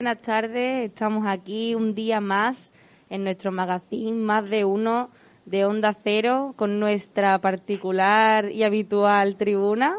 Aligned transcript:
Buenas 0.00 0.22
tardes, 0.22 0.86
estamos 0.86 1.26
aquí 1.26 1.74
un 1.74 1.94
día 1.94 2.22
más 2.22 2.70
en 3.10 3.22
nuestro 3.22 3.52
magazine 3.52 4.12
Más 4.14 4.48
de 4.48 4.64
Uno 4.64 5.10
de 5.44 5.66
Onda 5.66 5.92
Cero 5.92 6.54
con 6.56 6.80
nuestra 6.80 7.38
particular 7.42 8.50
y 8.50 8.62
habitual 8.62 9.36
tribuna 9.36 9.98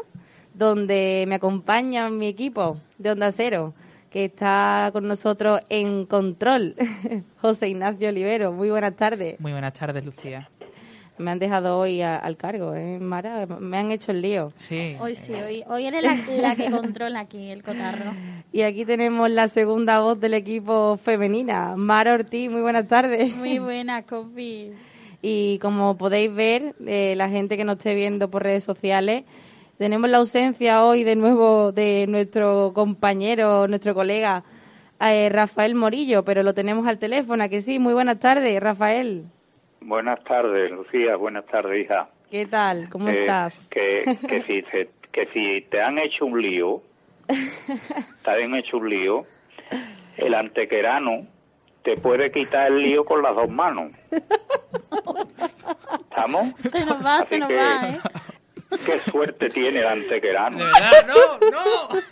donde 0.54 1.24
me 1.28 1.36
acompaña 1.36 2.10
mi 2.10 2.26
equipo 2.26 2.78
de 2.98 3.12
Onda 3.12 3.30
Cero 3.30 3.74
que 4.10 4.24
está 4.24 4.90
con 4.92 5.06
nosotros 5.06 5.60
en 5.68 6.04
control, 6.06 6.74
José 7.40 7.68
Ignacio 7.68 8.08
Olivero. 8.08 8.50
Muy 8.50 8.70
buenas 8.70 8.96
tardes. 8.96 9.38
Muy 9.38 9.52
buenas 9.52 9.74
tardes, 9.74 10.04
Lucía. 10.04 10.50
Me 11.22 11.30
han 11.30 11.38
dejado 11.38 11.78
hoy 11.78 12.02
al 12.02 12.36
cargo, 12.36 12.74
¿eh, 12.74 12.98
Mara? 12.98 13.46
Me 13.46 13.78
han 13.78 13.90
hecho 13.90 14.12
el 14.12 14.22
lío. 14.22 14.52
Sí. 14.56 14.96
Hoy 15.00 15.14
sí, 15.14 15.32
hoy, 15.32 15.64
hoy 15.68 15.86
eres 15.86 16.02
la, 16.02 16.16
la 16.36 16.56
que 16.56 16.70
controla 16.70 17.20
aquí 17.20 17.50
el 17.50 17.62
cotarro. 17.62 18.12
Y 18.52 18.62
aquí 18.62 18.84
tenemos 18.84 19.30
la 19.30 19.48
segunda 19.48 20.00
voz 20.00 20.20
del 20.20 20.34
equipo 20.34 20.98
femenina, 20.98 21.74
Mara 21.76 22.14
Ortiz. 22.14 22.50
Muy 22.50 22.60
buenas 22.60 22.86
tardes. 22.88 23.34
Muy 23.36 23.58
buenas, 23.58 24.04
Copi. 24.04 24.72
Y 25.22 25.58
como 25.60 25.96
podéis 25.96 26.34
ver, 26.34 26.74
eh, 26.84 27.14
la 27.16 27.28
gente 27.28 27.56
que 27.56 27.64
nos 27.64 27.78
esté 27.78 27.94
viendo 27.94 28.28
por 28.28 28.42
redes 28.42 28.64
sociales, 28.64 29.24
tenemos 29.78 30.10
la 30.10 30.18
ausencia 30.18 30.84
hoy 30.84 31.04
de 31.04 31.16
nuevo 31.16 31.72
de 31.72 32.06
nuestro 32.08 32.72
compañero, 32.74 33.68
nuestro 33.68 33.94
colega 33.94 34.44
eh, 35.00 35.28
Rafael 35.28 35.74
Morillo, 35.74 36.24
pero 36.24 36.42
lo 36.42 36.54
tenemos 36.54 36.86
al 36.86 36.98
teléfono, 36.98 37.42
¿a 37.42 37.48
que 37.48 37.62
sí? 37.62 37.78
Muy 37.78 37.94
buenas 37.94 38.18
tardes, 38.18 38.60
Rafael. 38.60 39.26
Buenas 39.84 40.22
tardes, 40.24 40.70
Lucía. 40.70 41.16
Buenas 41.16 41.44
tardes, 41.46 41.84
hija. 41.84 42.08
¿Qué 42.30 42.46
tal? 42.46 42.88
¿Cómo 42.90 43.08
Eh, 43.08 43.12
estás? 43.12 43.68
Que, 43.70 44.16
que, 44.28 44.42
si 44.44 44.62
te, 44.62 44.90
que 45.12 45.26
si 45.32 45.62
te 45.70 45.80
han 45.82 45.98
hecho 45.98 46.24
un 46.26 46.40
lío, 46.40 46.82
te 48.24 48.30
han 48.30 48.54
hecho 48.54 48.78
un 48.78 48.88
lío, 48.88 49.26
el 50.16 50.34
antequerano 50.34 51.26
te 51.82 51.96
puede 51.96 52.30
quitar 52.30 52.68
el 52.70 52.82
lío 52.82 53.04
con 53.04 53.22
las 53.22 53.34
dos 53.34 53.48
manos. 53.50 53.92
¿Estamos? 56.10 56.48
Se 56.70 56.84
nos 56.84 57.04
va, 57.04 57.18
Así 57.18 57.28
se 57.34 57.38
nos 57.40 57.48
que- 57.48 57.56
va, 57.56 57.88
¿eh? 57.88 57.98
Qué 58.86 58.98
suerte 59.10 59.50
tiene 59.50 59.80
el 59.80 59.86
antequerano. 59.86 60.58
De 60.58 60.64
verdad, 60.64 61.06
no, 61.06 61.50
no. 61.50 62.02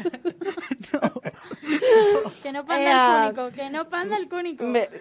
Que 2.42 2.52
no 2.52 2.64
panda 2.64 3.28
el 3.28 3.34
cúnico, 3.34 3.50
que 3.56 3.70
no 3.70 3.88
panda 3.88 4.16
el 4.16 4.28
cúnico. 4.28 4.64
Me... 4.64 4.88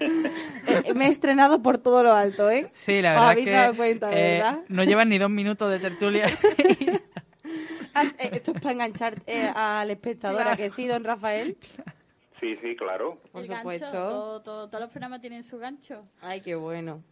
Eh, 0.00 0.92
me 0.92 1.06
he 1.06 1.10
estrenado 1.10 1.62
por 1.62 1.78
todo 1.78 2.02
lo 2.02 2.12
alto, 2.12 2.50
¿eh? 2.50 2.68
Sí, 2.72 3.00
la 3.00 3.10
¿Os 3.10 3.14
verdad 3.14 3.30
habéis 3.30 3.44
que 3.46 3.52
dado 3.52 3.76
cuenta, 3.76 4.10
eh, 4.12 4.32
verdad? 4.42 4.58
no 4.68 4.82
llevan 4.82 5.08
ni 5.08 5.18
dos 5.18 5.30
minutos 5.30 5.70
de 5.70 5.78
tertulia. 5.78 6.26
Ah, 7.96 8.02
eh, 8.18 8.30
Esto 8.32 8.50
es 8.50 8.60
para 8.60 8.72
enganchar 8.72 9.22
eh, 9.24 9.48
al 9.54 9.88
espectador, 9.88 10.42
¿a 10.42 10.56
que 10.56 10.68
sí, 10.70 10.88
don 10.88 11.04
Rafael? 11.04 11.56
Sí, 12.40 12.56
sí, 12.60 12.74
claro. 12.74 13.20
Por 13.30 13.42
El 13.42 13.46
gancho, 13.46 13.60
supuesto. 13.62 13.90
todo- 13.92 14.42
todo- 14.42 14.68
todos 14.68 14.80
los 14.80 14.90
programas 14.90 15.20
tienen 15.20 15.44
su 15.44 15.58
gancho. 15.58 16.04
Ay, 16.20 16.40
qué 16.40 16.56
bueno. 16.56 17.04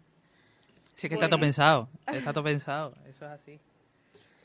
Sí, 1.02 1.08
que 1.08 1.14
está 1.14 1.28
todo 1.28 1.40
pensado. 1.40 1.88
Está 2.06 2.32
todo 2.32 2.44
pensado. 2.44 2.92
Eso 3.08 3.26
es 3.26 3.30
así. 3.32 3.60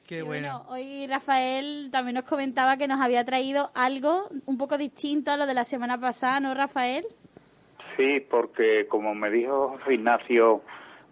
Qué 0.07 0.19
Y 0.19 0.22
bueno. 0.22 0.66
hoy 0.69 1.06
Rafael 1.07 1.90
también 1.91 2.16
nos 2.16 2.23
comentaba 2.23 2.78
que 2.78 2.88
nos 2.88 3.00
había 3.01 3.25
traído 3.25 3.72
algo 3.75 4.29
un 4.45 4.57
poco 4.57 4.78
distinto 4.78 5.31
a 5.31 5.38
lo 5.38 5.46
de 5.46 5.53
la 5.53 5.66
semana 5.66 6.00
pasada, 6.00 6.40
¿no, 6.40 6.53
Rafael? 6.53 7.06
Sí, 7.97 8.22
porque 8.29 8.88
como 8.88 9.13
me 9.16 9.29
dijo 9.29 9.73
Ignacio 9.90 10.62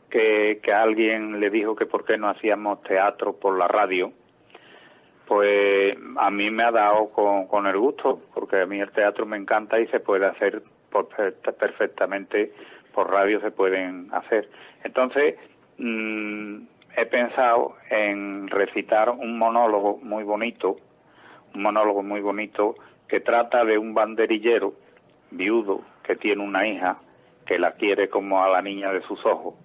que, 0.10 0.62
que 0.64 0.72
alguien 0.72 1.40
le 1.40 1.50
dijo 1.50 1.76
que 1.76 1.86
por 1.86 2.06
qué 2.06 2.18
no 2.18 2.30
hacíamos 2.30 2.82
teatro 2.84 3.34
por 3.34 3.58
la 3.58 3.68
radio, 3.68 4.14
pues 5.28 5.98
a 6.18 6.32
mí 6.32 6.50
me 6.52 6.64
ha 6.64 6.72
dado 6.72 7.10
con, 7.10 7.48
con 7.48 7.68
el 7.68 7.78
gusto, 7.78 8.22
porque 8.34 8.62
a 8.62 8.66
mí 8.66 8.80
el 8.80 8.92
teatro 8.92 9.26
me 9.26 9.38
encanta 9.38 9.80
y 9.80 9.88
se 9.88 10.00
puede 10.00 10.26
hacer 10.28 10.64
perfectamente 11.60 12.54
por 12.96 13.12
radio, 13.12 13.42
se 13.42 13.52
pueden 13.52 14.08
hacer. 14.14 14.50
Entonces, 14.84 15.36
mm, 15.78 16.62
he 16.96 17.06
pensado 17.08 17.76
en 17.90 18.48
recitar 18.48 19.10
un 19.10 19.38
monólogo 19.38 20.00
muy 20.02 20.24
bonito, 20.24 20.78
un 21.54 21.62
monólogo 21.62 22.02
muy 22.02 22.22
bonito 22.22 22.76
que 23.10 23.20
trata 23.20 23.66
de 23.66 23.78
un 23.78 23.94
banderillero 23.94 24.74
viudo 25.32 25.82
que 26.04 26.16
tiene 26.16 26.42
una 26.42 26.66
hija 26.66 26.98
que 27.46 27.60
la 27.60 27.74
quiere 27.74 28.10
como 28.10 28.44
a 28.44 28.50
la 28.50 28.62
niña 28.62 28.92
de 28.92 29.02
sus 29.02 29.24
ojos. 29.26 29.56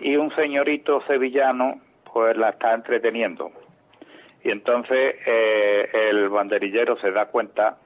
Y 0.00 0.16
un 0.16 0.34
señorito 0.34 1.00
sevillano 1.06 1.80
pues 2.12 2.36
la 2.36 2.50
está 2.50 2.74
entreteniendo. 2.74 3.52
Y 4.42 4.50
entonces 4.50 5.16
eh, 5.24 5.88
el 6.10 6.28
banderillero 6.28 6.98
se 6.98 7.12
da 7.12 7.26
cuenta 7.26 7.78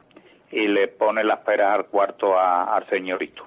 y 0.51 0.67
le 0.67 0.89
pone 0.89 1.23
las 1.23 1.41
peras 1.41 1.75
al 1.75 1.87
cuarto 1.87 2.39
al 2.39 2.89
señorito 2.89 3.47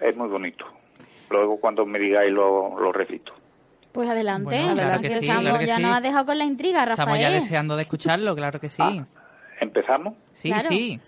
es 0.00 0.16
muy 0.16 0.28
bonito 0.28 0.64
luego 1.30 1.58
cuando 1.58 1.84
me 1.86 1.98
digáis 1.98 2.32
lo, 2.32 2.78
lo 2.78 2.92
recito 2.92 3.32
Pues 3.92 4.08
adelante, 4.08 4.44
Bueno, 4.56 4.74
claro 4.74 5.00
que 5.00 5.08
sí, 5.08 5.14
empezamos. 5.14 5.42
claro 5.42 5.58
que 5.58 5.66
ya 5.66 5.76
sí. 5.76 5.82
nos 5.82 5.92
has 5.92 6.02
dejado 6.02 6.26
con 6.26 6.38
la 6.38 6.44
intriga, 6.44 6.78
Rafael. 6.84 6.98
Estamos 6.98 7.18
ya 7.20 7.30
deseando 7.30 7.76
de 7.76 7.82
escucharlo, 7.82 8.34
claro 8.34 8.60
que 8.60 8.68
sí. 8.68 8.82
Ah. 8.82 9.04
empezamos 9.60 10.14
Sí, 10.32 10.48
Claro. 10.50 10.68
sí. 10.68 11.00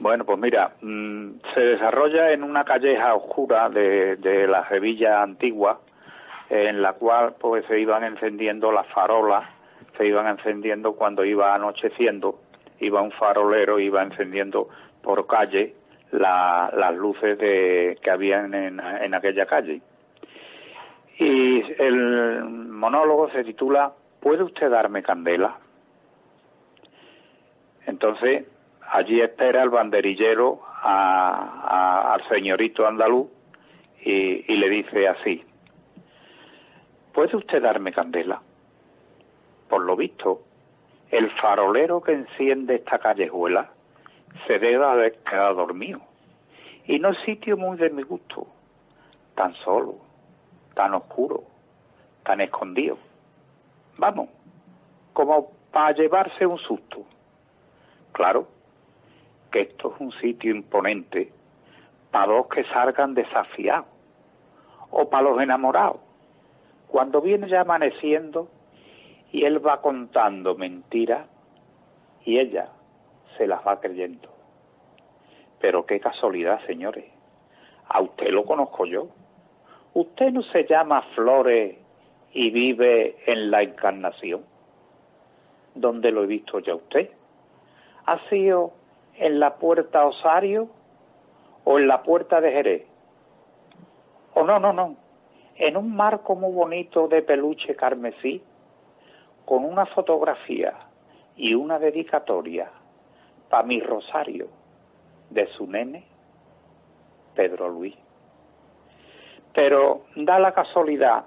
Bueno, 0.00 0.24
pues 0.24 0.38
mira, 0.40 0.72
mm, 0.82 1.30
se 1.54 1.60
desarrolla 1.60 2.32
en 2.32 2.42
una 2.42 2.64
calleja 2.64 3.14
oscura 3.14 3.68
de, 3.68 4.16
de 4.16 4.48
la 4.48 4.68
Sevilla 4.68 5.22
antigua, 5.22 5.80
en 6.50 6.82
la 6.82 6.94
cual 6.94 7.34
pues 7.40 7.64
se 7.66 7.78
iban 7.78 8.02
encendiendo 8.02 8.72
las 8.72 8.86
farolas, 8.88 9.48
se 9.96 10.06
iban 10.06 10.26
encendiendo 10.26 10.94
cuando 10.94 11.24
iba 11.24 11.54
anocheciendo, 11.54 12.40
iba 12.80 13.02
un 13.02 13.12
farolero, 13.12 13.78
iba 13.78 14.02
encendiendo 14.02 14.68
por 15.02 15.26
calle 15.28 15.76
la- 16.18 16.70
las 16.76 16.94
luces 16.94 17.38
de, 17.38 17.98
que 18.02 18.10
habían 18.10 18.54
en, 18.54 18.80
en 18.80 19.14
aquella 19.14 19.46
calle. 19.46 19.80
Y 21.18 21.62
el 21.78 22.44
monólogo 22.44 23.30
se 23.30 23.44
titula 23.44 23.92
¿Puede 24.20 24.42
usted 24.42 24.70
darme 24.70 25.02
candela? 25.02 25.56
Entonces, 27.86 28.46
allí 28.90 29.20
espera 29.20 29.62
el 29.62 29.68
banderillero 29.70 30.60
a- 30.82 32.14
al 32.14 32.28
señorito 32.28 32.86
andaluz 32.86 33.28
y 34.00 34.56
le 34.56 34.68
dice 34.68 35.08
así, 35.08 35.42
¿puede 37.12 37.36
usted 37.36 37.62
darme 37.62 37.92
candela? 37.92 38.40
Por 39.68 39.82
lo 39.84 39.96
visto, 39.96 40.42
el 41.10 41.30
farolero 41.32 42.02
que 42.02 42.12
enciende 42.12 42.74
esta 42.76 42.98
callejuela 42.98 43.70
se 44.46 44.58
debe 44.58 44.84
haber 44.84 45.18
quedado 45.18 45.54
dormido. 45.54 46.00
Y 46.86 46.98
no 46.98 47.10
es 47.10 47.18
sitio 47.24 47.56
muy 47.56 47.78
de 47.78 47.90
mi 47.90 48.02
gusto, 48.02 48.46
tan 49.34 49.54
solo, 49.54 49.96
tan 50.74 50.94
oscuro, 50.94 51.44
tan 52.24 52.40
escondido. 52.40 52.98
Vamos, 53.96 54.28
como 55.12 55.50
para 55.72 55.92
llevarse 55.92 56.46
un 56.46 56.58
susto. 56.58 57.04
Claro, 58.12 58.46
que 59.50 59.62
esto 59.62 59.94
es 59.94 60.00
un 60.00 60.12
sitio 60.12 60.54
imponente 60.54 61.32
para 62.10 62.32
dos 62.32 62.46
que 62.48 62.64
salgan 62.64 63.14
desafiados 63.14 63.86
o 64.90 65.08
para 65.08 65.30
los 65.30 65.40
enamorados. 65.40 66.00
Cuando 66.88 67.20
viene 67.20 67.48
ya 67.48 67.62
amaneciendo 67.62 68.48
y 69.32 69.44
él 69.44 69.64
va 69.64 69.80
contando 69.80 70.54
mentiras 70.54 71.26
y 72.24 72.38
ella 72.38 72.68
se 73.36 73.46
las 73.46 73.66
va 73.66 73.80
creyendo. 73.80 74.28
Pero 75.60 75.86
qué 75.86 76.00
casualidad, 76.00 76.60
señores. 76.66 77.06
A 77.88 78.00
usted 78.00 78.28
lo 78.28 78.44
conozco 78.44 78.86
yo. 78.86 79.08
Usted 79.94 80.32
no 80.32 80.42
se 80.42 80.64
llama 80.64 81.02
Flores 81.14 81.76
y 82.32 82.50
vive 82.50 83.16
en 83.26 83.50
la 83.50 83.62
Encarnación. 83.62 84.44
¿Dónde 85.74 86.10
lo 86.10 86.24
he 86.24 86.26
visto 86.26 86.58
ya 86.58 86.74
usted? 86.74 87.10
¿Ha 88.06 88.18
sido 88.28 88.72
en 89.16 89.40
la 89.40 89.56
puerta 89.56 90.04
Osario 90.04 90.68
o 91.64 91.78
en 91.78 91.88
la 91.88 92.02
puerta 92.02 92.40
de 92.40 92.52
Jerez? 92.52 92.86
O 94.34 94.44
no, 94.44 94.58
no, 94.58 94.72
no. 94.72 94.96
En 95.56 95.76
un 95.76 95.94
marco 95.94 96.34
muy 96.34 96.52
bonito 96.52 97.06
de 97.06 97.22
peluche 97.22 97.76
carmesí, 97.76 98.42
con 99.44 99.64
una 99.64 99.86
fotografía 99.86 100.74
y 101.36 101.54
una 101.54 101.78
dedicatoria 101.78 102.70
pa' 103.48 103.62
mi 103.62 103.80
Rosario, 103.80 104.48
de 105.30 105.46
su 105.48 105.66
nene, 105.66 106.04
Pedro 107.34 107.68
Luis. 107.68 107.96
Pero 109.52 110.06
da 110.16 110.38
la 110.38 110.52
casualidad 110.52 111.24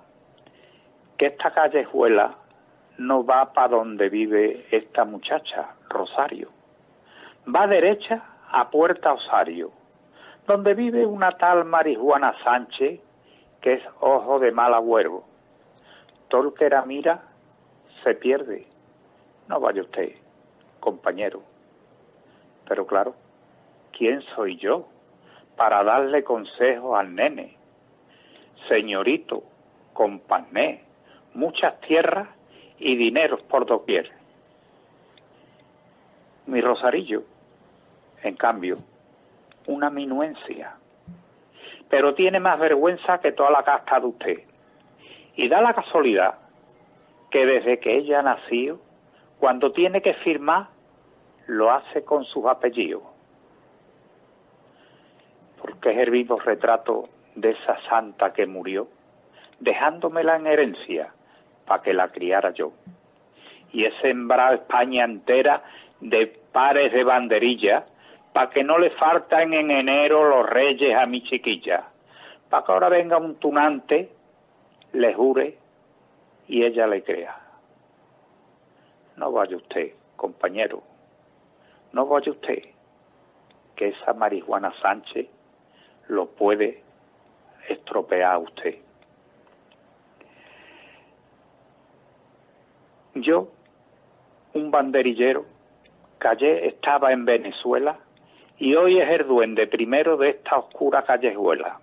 que 1.18 1.28
esta 1.28 1.52
callejuela 1.52 2.36
no 2.98 3.26
va 3.26 3.54
para 3.54 3.70
donde 3.70 4.10
vive 4.10 4.66
esta 4.72 5.06
muchacha, 5.06 5.76
Rosario. 5.90 6.50
Va 7.54 7.68
derecha 7.68 8.24
a 8.52 8.70
Puerta 8.70 9.14
Osario, 9.14 9.72
donde 10.46 10.74
vive 10.74 11.06
una 11.06 11.32
tal 11.38 11.66
Marijuana 11.66 12.34
Sánchez, 12.44 13.00
que 13.62 13.74
es 13.74 13.84
ojo 14.00 14.40
de 14.40 14.52
mal 14.52 14.74
agüero. 14.74 15.24
Todo 16.30 16.50
el 16.50 16.54
que 16.54 16.70
mira 16.86 17.22
se 18.04 18.16
pierde. 18.16 18.68
No 19.48 19.60
vaya 19.60 19.82
usted, 19.82 20.14
compañero. 20.80 21.42
Pero 22.68 22.86
claro, 22.86 23.16
¿quién 23.98 24.22
soy 24.36 24.58
yo 24.58 24.88
para 25.56 25.84
darle 25.84 26.24
consejo 26.24 26.96
al 26.96 27.16
nene? 27.16 27.56
Señorito, 28.68 29.44
compañé, 29.94 30.84
muchas 31.34 31.80
tierras 31.82 32.28
y 32.80 32.96
dineros 32.96 33.42
por 33.44 33.66
doquier. 33.66 34.12
Mi 36.46 36.62
Rosarillo, 36.62 37.24
en 38.24 38.36
cambio, 38.36 38.78
una 39.68 39.90
minuencia, 39.90 40.76
pero 41.90 42.16
tiene 42.16 42.40
más 42.40 42.60
vergüenza 42.60 43.20
que 43.20 43.32
toda 43.32 43.52
la 43.52 43.64
casta 43.64 44.00
de 44.00 44.06
usted. 44.06 44.38
Y 45.36 45.48
da 45.48 45.62
la 45.62 45.74
casualidad 45.74 46.36
que 47.30 47.46
desde 47.46 47.80
que 47.80 47.98
ella 47.98 48.22
nació, 48.22 48.80
cuando 49.40 49.72
tiene 49.72 50.02
que 50.02 50.14
firmar, 50.16 50.68
lo 51.48 51.72
hace 51.72 52.04
con 52.04 52.26
sus 52.26 52.46
apellidos. 52.46 53.04
Porque 55.62 55.92
es 55.92 55.98
el 55.98 56.12
vivo 56.12 56.40
retrato 56.40 57.10
de 57.36 57.52
esa 57.52 57.78
santa 57.90 58.34
que 58.34 58.46
murió, 58.46 58.88
dejándomela 59.60 60.36
en 60.36 60.48
herencia 60.48 61.14
para 61.66 61.82
que 61.82 61.94
la 61.94 62.10
criara 62.10 62.52
yo. 62.52 62.74
Y 63.72 63.86
he 63.86 63.92
sembrado 64.02 64.56
España 64.56 65.04
entera 65.04 65.64
de 66.00 66.28
pares 66.52 66.94
de 66.94 67.04
banderilla 67.04 67.86
para 68.34 68.50
que 68.50 68.64
no 68.64 68.78
le 68.78 68.92
falten 68.92 69.54
en 69.54 69.72
enero 69.72 70.30
los 70.30 70.48
reyes 70.48 70.96
a 70.96 71.06
mi 71.06 71.24
chiquilla, 71.24 71.86
para 72.50 72.66
que 72.66 72.72
ahora 72.72 72.90
venga 72.90 73.18
un 73.18 73.36
tunante, 73.36 74.12
le 74.94 75.14
jure 75.14 75.58
y 76.48 76.64
ella 76.64 76.88
le 76.88 77.04
crea. 77.04 77.36
No 79.16 79.32
vaya 79.32 79.58
usted, 79.58 79.94
compañero, 80.16 80.84
no 81.94 82.06
vaya 82.06 82.32
usted, 82.32 82.64
que 83.76 83.90
esa 83.90 84.14
marihuana 84.14 84.74
Sánchez 84.82 85.28
lo 86.08 86.28
puede 86.28 86.82
estropear 87.70 88.34
a 88.34 88.40
usted. 88.40 88.76
Yo, 93.16 93.50
un 94.54 94.72
banderillero, 94.72 95.46
callé, 96.20 96.68
estaba 96.68 97.12
en 97.12 97.26
Venezuela 97.26 98.00
y 98.60 98.76
hoy 98.76 99.00
es 99.00 99.10
el 99.10 99.28
duende 99.28 99.68
primero 99.68 100.18
de 100.18 100.30
esta 100.30 100.58
oscura 100.58 101.04
callejuela. 101.04 101.80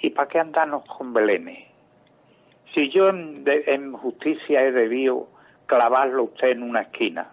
¿Y 0.00 0.10
para 0.10 0.28
qué 0.28 0.38
andarnos 0.38 0.84
con 0.84 1.12
belenes? 1.12 1.66
Si 2.74 2.90
yo 2.90 3.08
en, 3.08 3.44
en 3.46 3.92
justicia 3.92 4.62
he 4.62 4.72
debido 4.72 5.28
clavarlo 5.68 6.24
usted 6.24 6.48
en 6.48 6.62
una 6.62 6.80
esquina, 6.80 7.30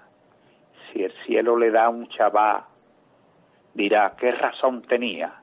si 0.92 1.04
el 1.04 1.12
cielo 1.26 1.58
le 1.58 1.72
da 1.72 1.90
un 1.90 2.08
chaval, 2.10 2.64
dirá, 3.74 4.14
¿qué 4.18 4.32
razón 4.32 4.84
tenía 4.84 5.34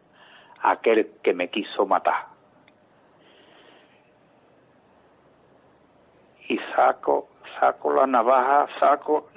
aquel 0.60 1.10
que 1.22 1.32
me 1.32 1.48
quiso 1.48 1.86
matar? 1.86 2.26
Y 6.48 6.58
saco, 6.76 7.28
saco 7.58 7.92
la 7.94 8.06
navaja, 8.06 8.68
saco... 8.78 9.30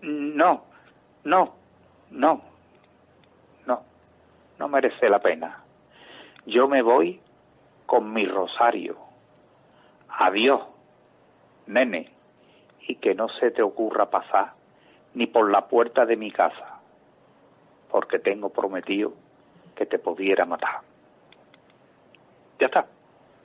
No, 0.00 0.64
no, 1.24 1.54
no, 2.10 2.42
no, 3.66 3.82
no 4.58 4.68
merece 4.68 5.08
la 5.08 5.18
pena. 5.18 5.64
Yo 6.46 6.68
me 6.68 6.80
voy 6.80 7.20
con 7.86 8.12
mi 8.12 8.26
rosario. 8.26 8.96
Adiós, 10.08 10.62
nene, 11.66 12.15
y 12.88 12.96
que 12.96 13.14
no 13.14 13.28
se 13.40 13.50
te 13.50 13.62
ocurra 13.62 14.10
pasar 14.10 14.52
ni 15.14 15.26
por 15.26 15.50
la 15.50 15.66
puerta 15.66 16.04
de 16.06 16.16
mi 16.16 16.30
casa, 16.30 16.80
porque 17.90 18.18
tengo 18.18 18.50
prometido 18.50 19.12
que 19.74 19.86
te 19.86 19.98
pudiera 19.98 20.44
matar. 20.44 20.80
Ya 22.60 22.66
está. 22.66 22.86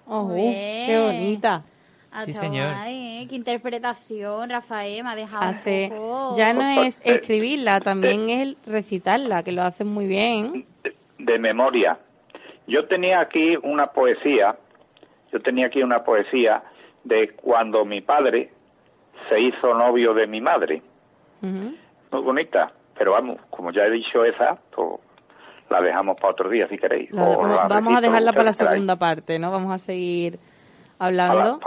Oh, 0.05 0.23
Muy 0.23 0.41
qué 0.85 0.99
bonita. 1.01 1.63
Ah, 2.11 2.25
Sí, 2.25 2.33
señor. 2.33 2.73
¿eh? 2.88 3.25
Qué 3.29 3.35
interpretación, 3.35 4.49
Rafael, 4.49 5.03
me 5.03 5.11
ha 5.11 5.15
dejado 5.15 5.49
un 5.49 5.55
Hace, 5.55 5.87
poco- 5.89 6.35
ya 6.37 6.53
no 6.53 6.61
es 6.83 6.99
escribirla, 7.05 7.79
también 7.79 8.29
es 8.29 8.57
recitarla, 8.65 9.44
que 9.44 9.53
lo 9.53 9.61
hacen 9.63 9.87
muy 9.87 10.07
bien. 10.07 10.65
de, 10.83 10.95
de 11.19 11.39
memoria. 11.39 11.97
Yo 12.67 12.85
tenía 12.87 13.21
aquí 13.21 13.55
una 13.63 13.87
poesía, 13.87 14.57
yo 15.31 15.41
tenía 15.41 15.67
aquí 15.67 15.81
una 15.83 16.03
poesía 16.03 16.63
de 17.05 17.29
cuando 17.35 17.85
mi 17.85 18.01
padre 18.01 18.51
se 19.31 19.39
hizo 19.39 19.74
novio 19.74 20.13
de 20.13 20.28
mi 20.28 20.42
madre. 20.42 20.81
Ujú. 21.42 21.74
Muy 22.12 22.22
bonita, 22.22 22.72
pero 22.98 23.13
vamos, 23.13 23.38
como 23.50 23.72
ya 23.72 23.83
he 23.83 23.89
dicho 23.89 24.25
esa, 24.25 24.57
pues 24.75 25.00
la 25.69 25.81
dejamos 25.81 26.18
para 26.18 26.33
otro 26.33 26.50
día 26.50 26.68
si 26.68 26.78
queréis. 26.78 27.10
La- 27.12 27.24
O 27.24 27.38
vamos 27.38 27.56
la 27.56 27.68
vamos 27.68 27.98
a 27.98 28.01
dejarla 28.01 28.33
para 28.33 28.44
la 28.44 28.54
segunda 28.54 28.98
parte, 28.98 29.39
¿no? 29.39 29.50
Vamos 29.51 29.72
a 29.74 29.78
seguir 29.78 30.38
Para 30.98 31.07
hablando. 31.07 31.60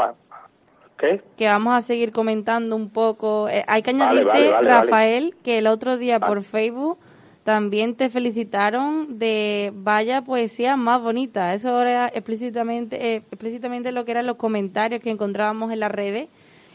que 1.37 1.47
vamos 1.47 1.75
a 1.75 1.81
seguir 1.81 2.13
comentando 2.13 2.77
un 2.77 2.91
poco. 2.91 3.49
Eh, 3.49 3.65
hay 3.67 3.83
que 3.83 3.91
añadirte, 3.91 4.27
vale, 4.27 4.51
vale, 4.51 4.71
Rafael, 4.71 5.35
que 5.43 5.59
el 5.59 5.67
otro 5.67 5.97
día 5.97 6.21
por 6.21 6.43
Facebook 6.43 6.99
también 7.45 7.95
te 7.95 8.09
felicitaron 8.11 9.19
de 9.19 9.71
vaya 9.75 10.23
poesía 10.23 10.77
más 10.77 11.03
bonita. 11.03 11.53
Eso 11.55 11.81
era 11.81 12.07
explícitamente, 12.09 12.97
eh, 12.97 13.17
explícitamente 13.31 13.93
lo 13.93 14.05
que 14.05 14.13
eran 14.13 14.27
los 14.27 14.37
comentarios 14.37 15.03
que 15.03 15.11
encontrábamos 15.11 15.73
en 15.73 15.81
las 15.81 15.91
redes. 15.93 16.29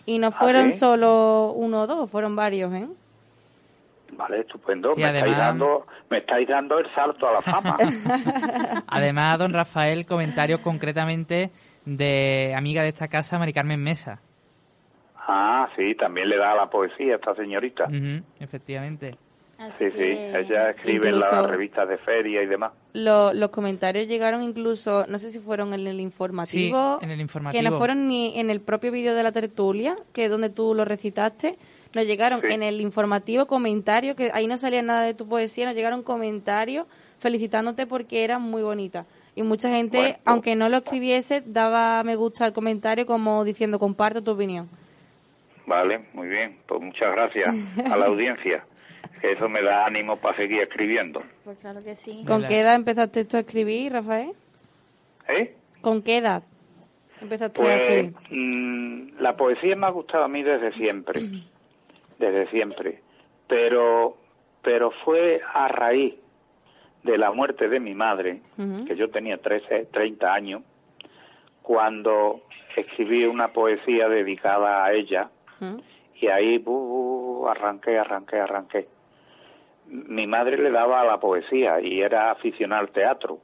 Y 0.09 0.17
no 0.17 0.27
¿Ah, 0.27 0.31
fueron 0.31 0.71
sí? 0.71 0.79
solo 0.79 1.51
uno 1.53 1.81
o 1.83 1.87
dos, 1.87 2.09
fueron 2.09 2.35
varios, 2.35 2.73
¿eh? 2.73 2.87
Vale, 4.13 4.39
estupendo. 4.39 4.95
Sí, 4.95 5.01
me, 5.01 5.05
estáis 5.07 5.23
además- 5.23 5.39
dando, 5.39 5.85
me 6.09 6.17
estáis 6.17 6.47
dando 6.47 6.79
el 6.79 6.95
salto 6.95 7.27
a 7.27 7.33
la 7.33 7.41
fama. 7.43 7.77
Además, 8.87 9.37
don 9.37 9.53
Rafael, 9.53 10.07
comentarios 10.07 10.61
concretamente 10.61 11.51
de 11.85 12.55
amiga 12.57 12.81
de 12.81 12.87
esta 12.89 13.07
casa, 13.07 13.37
Mari 13.37 13.53
Carmen 13.53 13.83
Mesa. 13.83 14.19
ah, 15.27 15.69
sí, 15.75 15.93
también 15.95 16.27
le 16.27 16.37
da 16.37 16.55
la 16.55 16.67
poesía 16.71 17.13
a 17.13 17.15
esta 17.17 17.35
señorita. 17.35 17.85
Efectivamente. 18.39 19.15
Así 19.59 19.85
Sí, 19.85 19.91
sí, 19.91 19.97
que- 19.97 20.39
ella 20.39 20.69
escribe 20.69 21.09
en 21.09 21.19
las 21.19 21.45
revistas 21.49 21.87
de 21.89 21.97
feria 21.97 22.41
y 22.41 22.45
demás. 22.45 22.71
Lo- 22.93 23.33
los 23.33 23.49
comentarios 23.49 24.07
llegaron 24.07 24.41
incluso, 24.41 25.05
no 25.07 25.19
sé 25.19 25.31
si 25.31 25.39
fueron 25.39 25.73
en 25.73 25.85
el 25.85 25.99
informativo, 25.99 26.97
Sí, 26.99 27.05
en 27.05 27.11
el 27.11 27.17
que 27.17 27.21
informativo. 27.23 27.63
no 27.69 27.77
fueron 27.77 28.07
ni 28.07 28.39
en 28.39 28.49
el 28.49 28.61
propio 28.61 28.91
vídeo 28.91 29.13
de 29.15 29.21
la 29.23 29.33
tertulia, 29.33 29.97
que 30.13 30.25
es 30.25 30.31
donde 30.31 30.49
tú 30.49 30.73
lo 30.73 30.85
recitaste, 30.85 31.57
nos 31.93 32.05
llegaron 32.05 32.39
Sí. 32.39 32.47
en 32.51 32.63
el 32.63 32.79
informativo 32.79 33.47
comentarios, 33.47 34.15
que 34.15 34.31
ahí 34.33 34.47
no 34.47 34.55
salía 34.55 34.81
nada 34.81 35.01
de 35.01 35.13
tu 35.13 35.27
poesía, 35.27 35.65
nos 35.65 35.75
llegaron 35.75 36.03
comentarios 36.03 36.87
felicitándote 37.19 37.85
porque 37.85 38.23
era 38.23 38.39
muy 38.39 38.61
bonita. 38.61 39.05
Y 39.35 39.43
mucha 39.43 39.69
gente, 39.69 39.97
Bueno. 39.97 40.15
aunque 40.25 40.55
no 40.55 40.69
lo 40.69 40.77
escribiese, 40.77 41.43
daba 41.45 42.01
me 42.03 42.15
gusta 42.15 42.45
al 42.45 42.53
comentario 42.53 43.05
como 43.05 43.43
diciendo 43.43 43.77
comparto 43.77 44.23
tu 44.23 44.31
opinión. 44.31 44.69
Vale, 45.67 46.05
muy 46.13 46.27
bien. 46.29 46.57
Pues 46.67 46.81
muchas 46.81 47.11
gracias 47.11 47.53
a 47.91 47.97
la 47.97 48.05
audiencia. 48.07 48.63
Que 49.21 49.33
eso 49.33 49.49
me 49.49 49.61
da 49.61 49.85
ánimo 49.85 50.17
para 50.17 50.37
seguir 50.37 50.61
escribiendo. 50.61 51.21
Pues 51.43 51.57
claro 51.59 51.83
que 51.83 51.95
sí. 51.95 52.23
¿Con 52.25 52.47
qué 52.47 52.61
edad 52.61 52.75
empezaste 52.75 53.25
tú 53.25 53.37
a 53.37 53.41
escribir, 53.41 53.91
Rafael? 53.93 54.31
¿Eh? 55.27 55.55
¿Con 55.81 56.01
qué 56.03 56.17
edad 56.17 56.43
empezaste 57.21 57.61
a 57.61 57.63
Pues 57.65 57.81
escribir? 57.81 58.13
mm, 58.31 59.19
la 59.21 59.35
poesía 59.35 59.75
me 59.75 59.87
ha 59.87 59.91
gustado 59.91 60.23
a 60.23 60.27
mí 60.27 60.41
desde 60.43 60.71
siempre. 60.73 61.21
Desde 62.19 62.49
siempre. 62.49 63.01
Pero, 63.47 64.17
pero 64.61 64.91
fue 65.05 65.39
a 65.53 65.69
raíz 65.69 66.15
de 67.03 67.17
la 67.17 67.31
muerte 67.31 67.69
de 67.69 67.79
mi 67.79 67.93
madre, 67.95 68.41
Ujú. 68.57 68.83
que 68.83 68.97
yo 68.97 69.09
tenía 69.09 69.37
13, 69.37 69.85
30 69.85 70.33
años, 70.33 70.63
cuando 71.61 72.41
escribí 72.75 73.25
una 73.25 73.49
poesía 73.53 74.09
dedicada 74.09 74.83
a 74.83 74.91
ella 74.93 75.29
Ujú. 75.61 75.81
y 76.19 76.27
ahí 76.27 76.57
bu, 76.57 77.47
arranqué, 77.47 77.97
arranqué, 77.97 78.37
arranqué. 78.39 78.87
Mi 79.89 80.27
madre 80.27 80.57
le 80.57 80.71
daba 80.71 81.01
a 81.01 81.05
la 81.05 81.19
poesía 81.19 81.79
y 81.81 82.01
era 82.01 82.31
aficionada 82.31 82.81
al 82.81 82.89
teatro. 82.89 83.39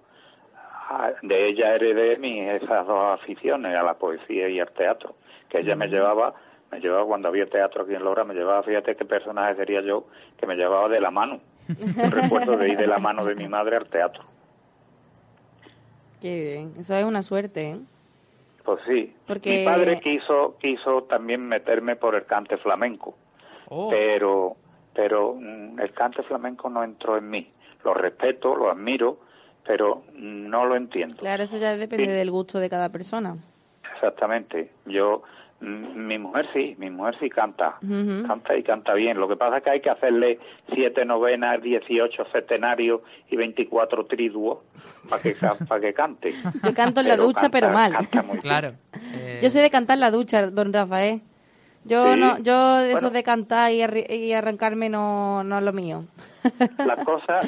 Ah, 0.89 1.11
De 1.23 1.47
ella 1.49 1.73
heredé 1.75 2.17
mis 2.17 2.47
esas 2.61 2.85
dos 2.85 3.19
aficiones, 3.19 3.75
a 3.75 3.81
la 3.83 3.95
poesía 3.95 4.47
y 4.49 4.59
al 4.59 4.69
teatro, 4.71 5.15
que 5.49 5.59
ella 5.59 5.75
me 5.75 5.87
llevaba 5.87 6.33
Me 6.71 6.79
llevaba 6.79 7.05
cuando 7.05 7.27
había 7.29 7.45
teatro 7.47 7.83
aquí 7.83 7.93
en 7.95 8.03
Lora, 8.03 8.23
me 8.23 8.33
llevaba, 8.33 8.61
fíjate 8.63 8.95
qué 8.95 9.05
personaje 9.05 9.55
sería 9.55 9.81
yo, 9.81 10.05
que 10.37 10.45
me 10.47 10.55
llevaba 10.55 10.89
de 10.89 10.99
la 10.99 11.09
mano. 11.11 11.39
Yo 11.67 12.09
recuerdo 12.09 12.57
de 12.57 12.69
ir 12.69 12.77
de 12.77 12.87
la 12.87 12.97
mano 12.97 13.23
de 13.25 13.35
mi 13.35 13.47
madre 13.47 13.77
al 13.77 13.87
teatro. 13.87 14.23
Qué 16.21 16.41
bien. 16.53 16.73
Eso 16.79 16.95
es 16.95 17.05
una 17.05 17.21
suerte, 17.21 17.71
¿eh? 17.71 17.77
Pues 18.63 18.79
sí. 18.87 19.15
Porque- 19.27 19.59
Mi 19.59 19.65
padre 19.65 19.99
quiso, 20.01 20.57
quiso 20.59 21.03
también 21.03 21.47
meterme 21.47 21.95
por 21.95 22.15
el 22.15 22.25
cante 22.25 22.57
flamenco, 22.57 23.15
Oh, 23.69 23.89
pero, 23.89 24.55
pero 24.95 25.35
mm, 25.35 25.79
el 25.79 25.91
cante 25.93 26.23
flamenco 26.23 26.69
no 26.69 26.83
entró 26.83 27.17
en 27.17 27.29
mí. 27.29 27.47
Lo 27.83 27.93
respeto, 27.93 28.55
lo 28.55 28.71
admiro, 28.71 29.19
pero 29.65 30.03
no 30.13 30.65
lo 30.65 30.75
entiendo. 30.75 31.17
Claro, 31.17 31.43
eso 31.43 31.57
ya 31.57 31.75
depende 31.77 32.05
Sí. 32.05 32.11
del 32.11 32.31
gusto 32.31 32.59
de 32.59 32.69
cada 32.69 32.89
persona. 32.89 33.35
Exactamente. 33.93 34.71
Yo, 34.85 35.23
mm, 35.61 36.07
mi 36.07 36.17
mujer 36.17 36.47
sí, 36.53 36.75
mi 36.77 36.89
mujer 36.89 37.15
sí 37.19 37.29
canta, 37.29 37.77
canta 38.27 38.55
y 38.57 38.63
canta 38.63 38.93
bien. 38.93 39.19
Lo 39.19 39.27
que 39.27 39.35
pasa 39.35 39.57
es 39.57 39.63
que 39.63 39.69
hay 39.69 39.81
que 39.81 39.89
hacerle 39.89 40.39
siete 40.73 41.05
novenas, 41.05 41.61
18 41.61 42.25
centenarios 42.31 43.01
y 43.29 43.35
24 43.35 44.05
triduos 44.05 44.59
para 45.09 45.21
que, 45.21 45.35
para 45.67 45.81
que 45.81 45.93
cante. 45.93 46.33
Yo 46.63 46.73
canto 46.73 47.01
en 47.01 47.07
la 47.07 47.13
Pero 47.15 47.25
ducha, 47.27 47.41
canta- 47.41 47.51
pero 47.51 47.69
mal. 47.69 47.91
canta 47.93 48.21
muy 48.23 48.31
bien. 48.33 48.41
claro. 48.41 48.73
Eh, 49.13 49.39
Yo 49.41 49.49
sé 49.49 49.61
de 49.61 49.69
cantar 49.69 49.95
en 49.95 50.01
la 50.01 50.11
ducha, 50.11 50.49
don 50.49 50.73
Rafael. 50.73 51.21
Yo 51.85 52.13
Sí. 52.13 52.19
no, 52.19 52.37
yo 52.39 52.79
eso 52.79 52.91
Bueno. 52.93 53.09
de 53.11 53.23
cantar 53.23 53.71
y, 53.71 53.79
arri- 53.81 54.09
y 54.09 54.33
arrancarme 54.33 54.89
no, 54.89 55.43
no 55.43 55.57
es 55.59 55.63
lo 55.63 55.71
mío. 55.71 56.05
La 56.77 56.95
cosa, 57.05 57.39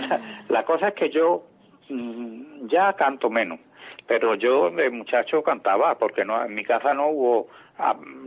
la 0.49 0.63
cosa 0.63 0.89
es 0.89 0.93
que 0.93 1.09
yo 1.09 1.43
mm, 1.89 2.67
ya 2.67 2.93
canto 2.93 3.29
menos, 3.29 3.59
pero 4.07 4.35
yo 4.35 4.69
de 4.71 4.89
muchacho 4.89 5.41
cantaba, 5.43 5.97
porque 5.97 6.23
no 6.23 6.43
en 6.43 6.53
mi 6.53 6.63
casa 6.63 6.93
no 6.93 7.07
hubo 7.09 7.47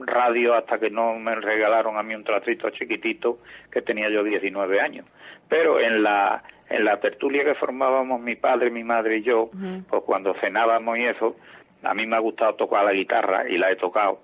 radio 0.07 0.55
hasta 0.55 0.79
que 0.79 0.91
no 0.91 1.15
me 1.19 1.35
regalaron 1.35 1.97
a 1.97 2.03
mí 2.03 2.15
un 2.15 2.25
tracito 2.25 2.71
chiquitito 2.71 3.39
que 3.71 3.83
tenía 3.83 4.09
yo 4.11 4.23
19 4.23 4.81
años. 4.81 5.07
Pero 5.49 5.81
en 5.81 6.03
la 6.03 6.43
en 6.69 6.85
la 6.85 7.01
tertulia 7.01 7.45
que 7.45 7.57
formábamos 7.57 8.21
mi 8.21 8.37
padre, 8.37 8.71
mi 8.71 8.85
madre 8.85 9.17
y 9.19 9.23
yo, 9.23 9.51
pues 9.89 10.03
cuando 10.05 10.35
cenábamos 10.35 10.99
y 10.99 11.05
eso, 11.05 11.35
a 11.83 11.95
mí 11.95 12.07
me 12.07 12.15
ha 12.15 12.21
gustado 12.21 12.55
tocar 12.55 12.85
la 12.85 12.93
guitarra 12.93 13.49
y 13.49 13.59
la 13.59 13.73
he 13.73 13.77
tocado 13.77 14.21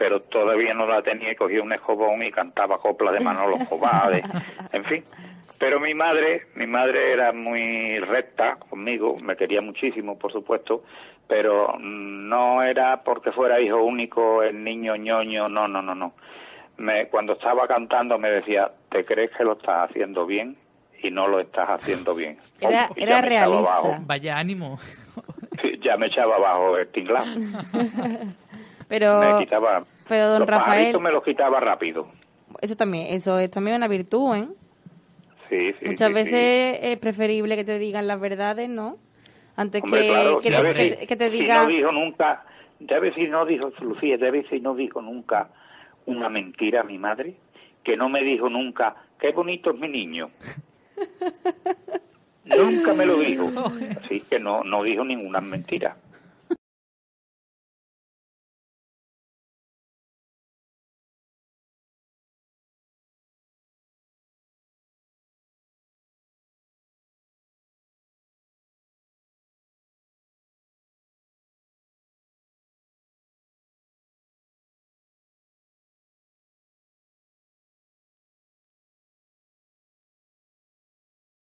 pero 0.00 0.22
todavía 0.22 0.72
no 0.72 0.86
la 0.86 1.02
tenía 1.02 1.30
y 1.32 1.36
cogía 1.36 1.62
un 1.62 1.74
escobón 1.74 2.22
y 2.22 2.30
cantaba 2.32 2.78
coplas 2.78 3.12
de 3.12 3.20
Manolo 3.20 3.56
Escobar, 3.58 4.10
de- 4.10 4.24
en 4.72 4.84
fin. 4.86 5.04
Pero 5.58 5.78
mi 5.78 5.92
madre, 5.92 6.46
mi 6.54 6.66
madre 6.66 7.12
era 7.12 7.32
muy 7.34 7.98
recta 7.98 8.56
conmigo, 8.70 9.18
me 9.20 9.36
quería 9.36 9.60
muchísimo, 9.60 10.18
por 10.18 10.32
supuesto, 10.32 10.84
pero 11.28 11.76
no 11.78 12.62
era 12.62 13.02
porque 13.02 13.30
fuera 13.30 13.60
hijo 13.60 13.76
único, 13.82 14.42
el 14.42 14.64
niño 14.64 14.96
ñoño, 14.96 15.50
no, 15.50 15.68
no, 15.68 15.82
no, 15.82 15.94
no. 15.94 16.14
Me, 16.78 17.08
cuando 17.08 17.34
estaba 17.34 17.68
cantando 17.68 18.16
me 18.18 18.30
decía, 18.30 18.70
¿te 18.90 19.04
crees 19.04 19.32
que 19.36 19.44
lo 19.44 19.52
estás 19.52 19.90
haciendo 19.90 20.24
bien? 20.24 20.56
Y 21.02 21.10
no 21.10 21.28
lo 21.28 21.40
estás 21.40 21.68
haciendo 21.68 22.14
bien. 22.14 22.38
Era- 22.62 22.88
Y 22.96 23.00
ya 23.04 23.18
era 23.18 23.20
me 23.20 23.26
echaba 23.28 23.50
realista. 23.82 23.98
Vaya 24.06 24.38
ánimo. 24.38 24.78
Sí, 25.60 25.78
ya 25.82 25.98
me 25.98 26.06
echaba 26.06 26.36
abajo 26.36 26.78
el 26.78 26.88
tinglado. 26.88 27.26
Pero, 28.90 29.20
me 29.20 29.44
quitaba... 29.44 29.84
pero 30.08 30.28
don 30.30 30.40
los 30.40 30.48
Rafael, 30.48 31.00
me 31.00 31.10
los 31.12 31.22
quitaba 31.24 31.60
rápido. 31.60 32.08
eso 32.60 32.76
también, 32.76 33.06
eso 33.08 33.38
es 33.38 33.50
también 33.50 33.76
una 33.76 33.88
virtud, 33.88 34.34
¿eh? 34.36 34.48
Sí, 35.48 35.72
sí, 35.80 35.86
Muchas 35.86 36.08
sí, 36.08 36.14
veces 36.14 36.78
es 36.82 36.98
preferible 36.98 37.56
que 37.56 37.64
te 37.64 37.78
digan 37.78 38.06
las 38.06 38.20
verdades, 38.20 38.68
¿no? 38.68 38.98
Antes 39.56 39.82
Hombre, 39.82 40.00
que, 40.02 40.08
claro, 40.08 40.38
que, 40.40 40.50
te, 40.50 40.74
que- 40.74 40.96
si- 41.00 41.06
que 41.06 41.16
te 41.16 41.30
si 41.30 41.38
digan... 41.38 41.62
no 41.62 41.68
dijo 41.68 41.92
nunca, 41.92 42.44
ves 42.80 43.14
si 43.14 43.28
no 43.28 43.46
dijo, 43.46 43.70
Lucía, 43.80 44.16
ves 44.16 44.46
si 44.50 44.60
no 44.60 44.74
dijo 44.74 45.00
nunca 45.00 45.48
una 46.06 46.28
mentira 46.28 46.80
a 46.80 46.84
mi 46.84 46.98
madre, 46.98 47.34
que 47.84 47.96
no 47.96 48.08
me 48.08 48.22
dijo 48.22 48.48
nunca, 48.48 48.96
qué 49.20 49.30
bonito 49.32 49.70
es 49.70 49.78
mi 49.78 49.88
niño. 49.88 50.30
nunca 52.44 52.92
me 52.94 53.06
lo 53.06 53.18
dijo. 53.18 53.50
Así 54.04 54.20
que 54.28 54.38
no, 54.38 54.64
no 54.64 54.82
dijo 54.82 55.04
ninguna 55.04 55.40
mentira. 55.40 55.96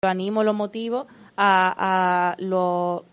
Lo 0.04 0.10
animo, 0.10 0.44
lo 0.44 0.56
motivo 0.56 1.06
a, 1.38 2.32
a 2.32 2.36
lo, 2.42 3.06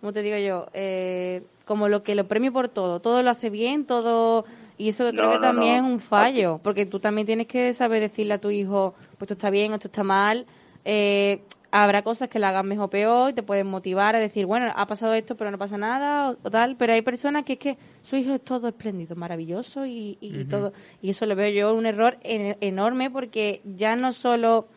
¿cómo 0.00 0.12
te 0.12 0.22
digo 0.22 0.36
yo? 0.38 0.66
Eh, 0.72 1.42
como 1.64 1.88
lo 1.88 2.04
que 2.04 2.14
lo 2.14 2.28
premio 2.28 2.52
por 2.52 2.68
todo, 2.68 3.00
todo 3.00 3.24
lo 3.24 3.30
hace 3.30 3.50
bien, 3.50 3.86
todo, 3.86 4.44
y 4.76 4.90
eso 4.90 5.10
creo 5.10 5.24
No, 5.24 5.30
que 5.32 5.36
no, 5.38 5.42
también 5.42 5.78
no. 5.82 5.86
es 5.88 5.92
un 5.94 5.98
fallo, 6.00 6.60
porque 6.62 6.86
tú 6.86 7.00
también 7.00 7.26
tienes 7.26 7.48
que 7.48 7.72
saber 7.72 8.00
decirle 8.02 8.34
a 8.34 8.40
tu 8.40 8.50
hijo, 8.50 8.94
pues 9.18 9.22
esto 9.22 9.34
está 9.34 9.50
bien, 9.50 9.72
esto 9.72 9.88
está 9.88 10.04
mal, 10.04 10.46
eh, 10.84 11.42
habrá 11.72 12.02
cosas 12.02 12.28
que 12.28 12.38
la 12.38 12.50
hagan 12.50 12.68
mejor 12.68 12.84
o 12.84 12.90
peor 12.90 13.30
y 13.30 13.32
te 13.32 13.42
pueden 13.42 13.66
motivar 13.66 14.14
a 14.14 14.20
decir, 14.20 14.46
bueno, 14.46 14.72
ha 14.76 14.86
pasado 14.86 15.14
esto, 15.14 15.34
pero 15.36 15.50
no 15.50 15.58
pasa 15.58 15.76
nada, 15.76 16.30
o, 16.30 16.36
o 16.40 16.50
tal, 16.52 16.76
pero 16.76 16.92
hay 16.92 17.02
personas 17.02 17.42
que 17.46 17.54
es 17.54 17.58
que 17.58 17.78
su 18.04 18.14
hijo 18.14 18.34
es 18.34 18.44
todo 18.44 18.68
espléndido, 18.68 19.16
maravilloso 19.16 19.86
y, 19.86 20.16
y 20.20 20.44
todo, 20.44 20.72
y 21.02 21.10
eso 21.10 21.26
lo 21.26 21.34
veo 21.34 21.50
yo 21.50 21.74
un 21.74 21.84
error 21.86 22.16
en- 22.22 22.56
enorme 22.60 23.10
porque 23.10 23.60
ya 23.64 23.96
no 23.96 24.12
solo 24.12 24.68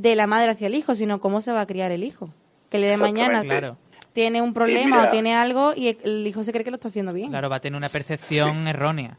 de 0.00 0.16
la 0.16 0.26
madre 0.26 0.50
hacia 0.50 0.66
el 0.66 0.74
hijo, 0.74 0.94
sino 0.94 1.20
cómo 1.20 1.40
se 1.40 1.52
va 1.52 1.62
a 1.62 1.66
criar 1.66 1.90
el 1.92 2.04
hijo. 2.04 2.28
Que 2.70 2.78
le 2.78 2.86
de 2.86 2.96
mañana 2.96 3.40
Exactamente. 3.40 3.58
Claro. 3.60 3.76
tiene 4.12 4.42
un 4.42 4.52
problema 4.52 5.04
o 5.04 5.08
tiene 5.08 5.34
algo 5.34 5.72
y 5.74 5.96
el- 6.02 6.26
hijo 6.26 6.42
se 6.42 6.52
cree 6.52 6.64
que 6.64 6.70
lo 6.70 6.76
está 6.76 6.88
haciendo 6.88 7.12
bien. 7.12 7.30
Claro, 7.30 7.48
va 7.48 7.56
a 7.56 7.60
tener 7.60 7.76
una 7.76 7.88
percepción 7.88 8.66
errónea. 8.66 9.16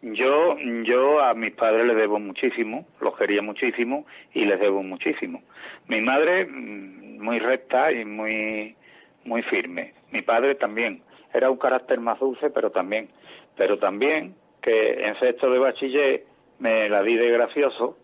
Yo, 0.00 0.56
yo 0.84 1.20
a 1.20 1.34
mis 1.34 1.52
padres 1.54 1.84
les 1.86 1.96
debo 1.96 2.20
muchísimo, 2.20 2.86
los 3.00 3.16
quería 3.16 3.42
muchísimo 3.42 4.06
y 4.32 4.44
les 4.44 4.60
debo 4.60 4.82
muchísimo. 4.84 5.42
Mi 5.88 6.00
madre 6.00 6.46
mm, 6.46 7.20
muy 7.20 7.40
recta 7.40 7.90
y 7.90 8.04
muy 8.04 8.76
muy 9.24 9.42
firme. 9.42 9.94
Mi 10.12 10.22
padre 10.22 10.54
también 10.54 11.02
era 11.34 11.50
un 11.50 11.58
carácter 11.58 11.98
más 12.00 12.18
dulce, 12.20 12.48
pero 12.50 12.70
también, 12.70 13.08
pero 13.56 13.78
también 13.78 14.36
que 14.62 15.04
en 15.04 15.18
sexto 15.18 15.50
de 15.50 15.58
bachiller 15.58 16.24
me 16.60 16.88
la 16.88 17.02
di 17.02 17.16
de 17.16 17.30
gracioso 17.30 17.98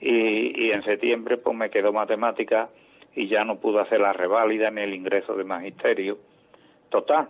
y, 0.00 0.66
y 0.66 0.70
en 0.72 0.82
septiembre 0.84 1.38
pues 1.38 1.56
me 1.56 1.70
quedó 1.70 1.92
matemática 1.92 2.68
y 3.14 3.28
ya 3.28 3.44
no 3.44 3.56
pude 3.56 3.80
hacer 3.80 4.00
la 4.00 4.12
reválida 4.12 4.70
ni 4.70 4.82
el 4.82 4.94
ingreso 4.94 5.34
de 5.34 5.44
magisterio. 5.44 6.18
Total, 6.90 7.28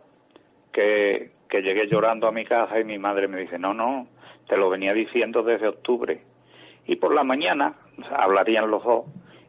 que, 0.72 1.30
que 1.48 1.62
llegué 1.62 1.86
llorando 1.86 2.26
a 2.26 2.32
mi 2.32 2.44
casa 2.44 2.78
y 2.78 2.84
mi 2.84 2.98
madre 2.98 3.28
me 3.28 3.38
dice, 3.38 3.58
no, 3.58 3.72
no, 3.72 4.08
te 4.48 4.56
lo 4.56 4.68
venía 4.68 4.92
diciendo 4.92 5.42
desde 5.42 5.68
octubre. 5.68 6.20
Y 6.86 6.96
por 6.96 7.14
la 7.14 7.24
mañana 7.24 7.74
hablarían 8.10 8.70
los 8.70 8.84
dos 8.84 9.04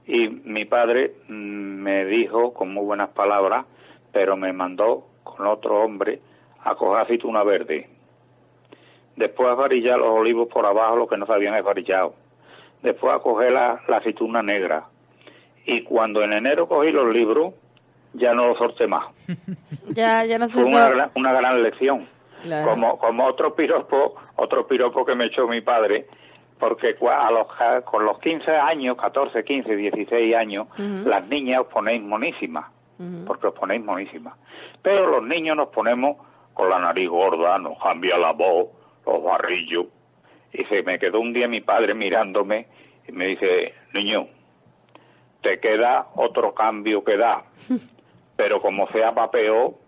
y 0.07 0.29
mi 0.29 0.65
padre 0.65 1.15
mm, 1.27 1.33
me 1.33 2.05
dijo 2.05 2.53
con 2.53 2.73
muy 2.73 2.85
buenas 2.85 3.09
palabras, 3.09 3.65
pero 4.13 4.37
me 4.37 4.53
mandó 4.53 5.07
con 5.23 5.45
otro 5.45 5.83
hombre 5.83 6.21
a 6.63 6.75
coger 6.75 7.01
aceituna 7.01 7.43
verde. 7.43 7.89
Después 9.17 9.49
a 9.49 9.55
varillar 9.55 9.99
los 9.99 10.09
olivos 10.09 10.47
por 10.47 10.65
abajo, 10.65 10.95
los 10.95 11.09
que 11.09 11.17
no 11.17 11.25
se 11.25 11.33
habían. 11.33 11.55
Después 12.87 13.13
a 13.13 13.19
coger 13.19 13.51
la, 13.51 13.81
la 13.89 13.97
aceituna 13.97 14.41
negra. 14.41 14.85
Y 15.65 15.83
cuando 15.83 16.23
en 16.23 16.31
enero 16.31 16.69
cogí 16.69 16.89
los 16.93 17.13
libros, 17.13 17.53
ya 18.13 18.33
no 18.33 18.47
los 18.47 18.57
sorté 18.57 18.87
más. 18.87 19.07
Ya, 19.89 20.23
ya 20.25 20.37
no. 20.37 20.47
Fue 20.47 20.63
una 20.63 20.89
gran, 20.89 21.11
una 21.15 21.33
gran 21.33 21.63
lección. 21.63 22.07
Claro. 22.43 22.69
Como, 22.69 22.97
como 22.97 23.25
otro 23.25 23.55
piropo, 23.55 24.15
otro 24.37 24.67
piropo 24.67 25.05
que 25.05 25.15
me 25.15 25.25
echó 25.25 25.47
mi 25.47 25.59
padre, 25.59 26.07
porque 26.59 26.95
a 27.09 27.31
los, 27.31 27.47
con 27.83 28.05
los 28.05 28.19
15 28.19 28.51
años, 28.51 28.95
14, 28.97 29.43
15, 29.43 29.75
16 29.75 30.35
años, 30.35 30.67
las 30.77 31.27
niñas 31.27 31.61
os 31.61 31.67
ponéis 31.67 32.01
monísimas, 32.01 32.65
porque 33.25 33.47
os 33.47 33.53
ponéis 33.53 33.83
monísimas. 33.83 34.35
Pero 34.81 35.07
los 35.07 35.23
niños 35.23 35.57
nos 35.57 35.69
ponemos 35.69 36.17
con 36.53 36.69
la 36.69 36.79
nariz 36.79 37.09
gorda, 37.09 37.57
nos 37.57 37.77
cambia 37.81 38.17
la 38.17 38.31
voz, 38.31 38.69
los 39.05 39.23
barrillos. 39.23 39.87
Y 40.53 40.63
se 40.65 40.83
me 40.83 40.99
quedó 40.99 41.19
un 41.19 41.33
día 41.33 41.47
mi 41.47 41.61
padre 41.61 41.93
mirándome 41.93 42.67
y 43.07 43.11
me 43.11 43.27
dice, 43.27 43.73
niño, 43.93 44.27
te 45.41 45.59
queda 45.59 46.07
otro 46.15 46.53
cambio 46.53 47.03
que 47.03 47.17
da, 47.17 47.43
pero 48.35 48.61
como 48.61 48.87
sea 48.89 49.13
papeo, 49.13 49.79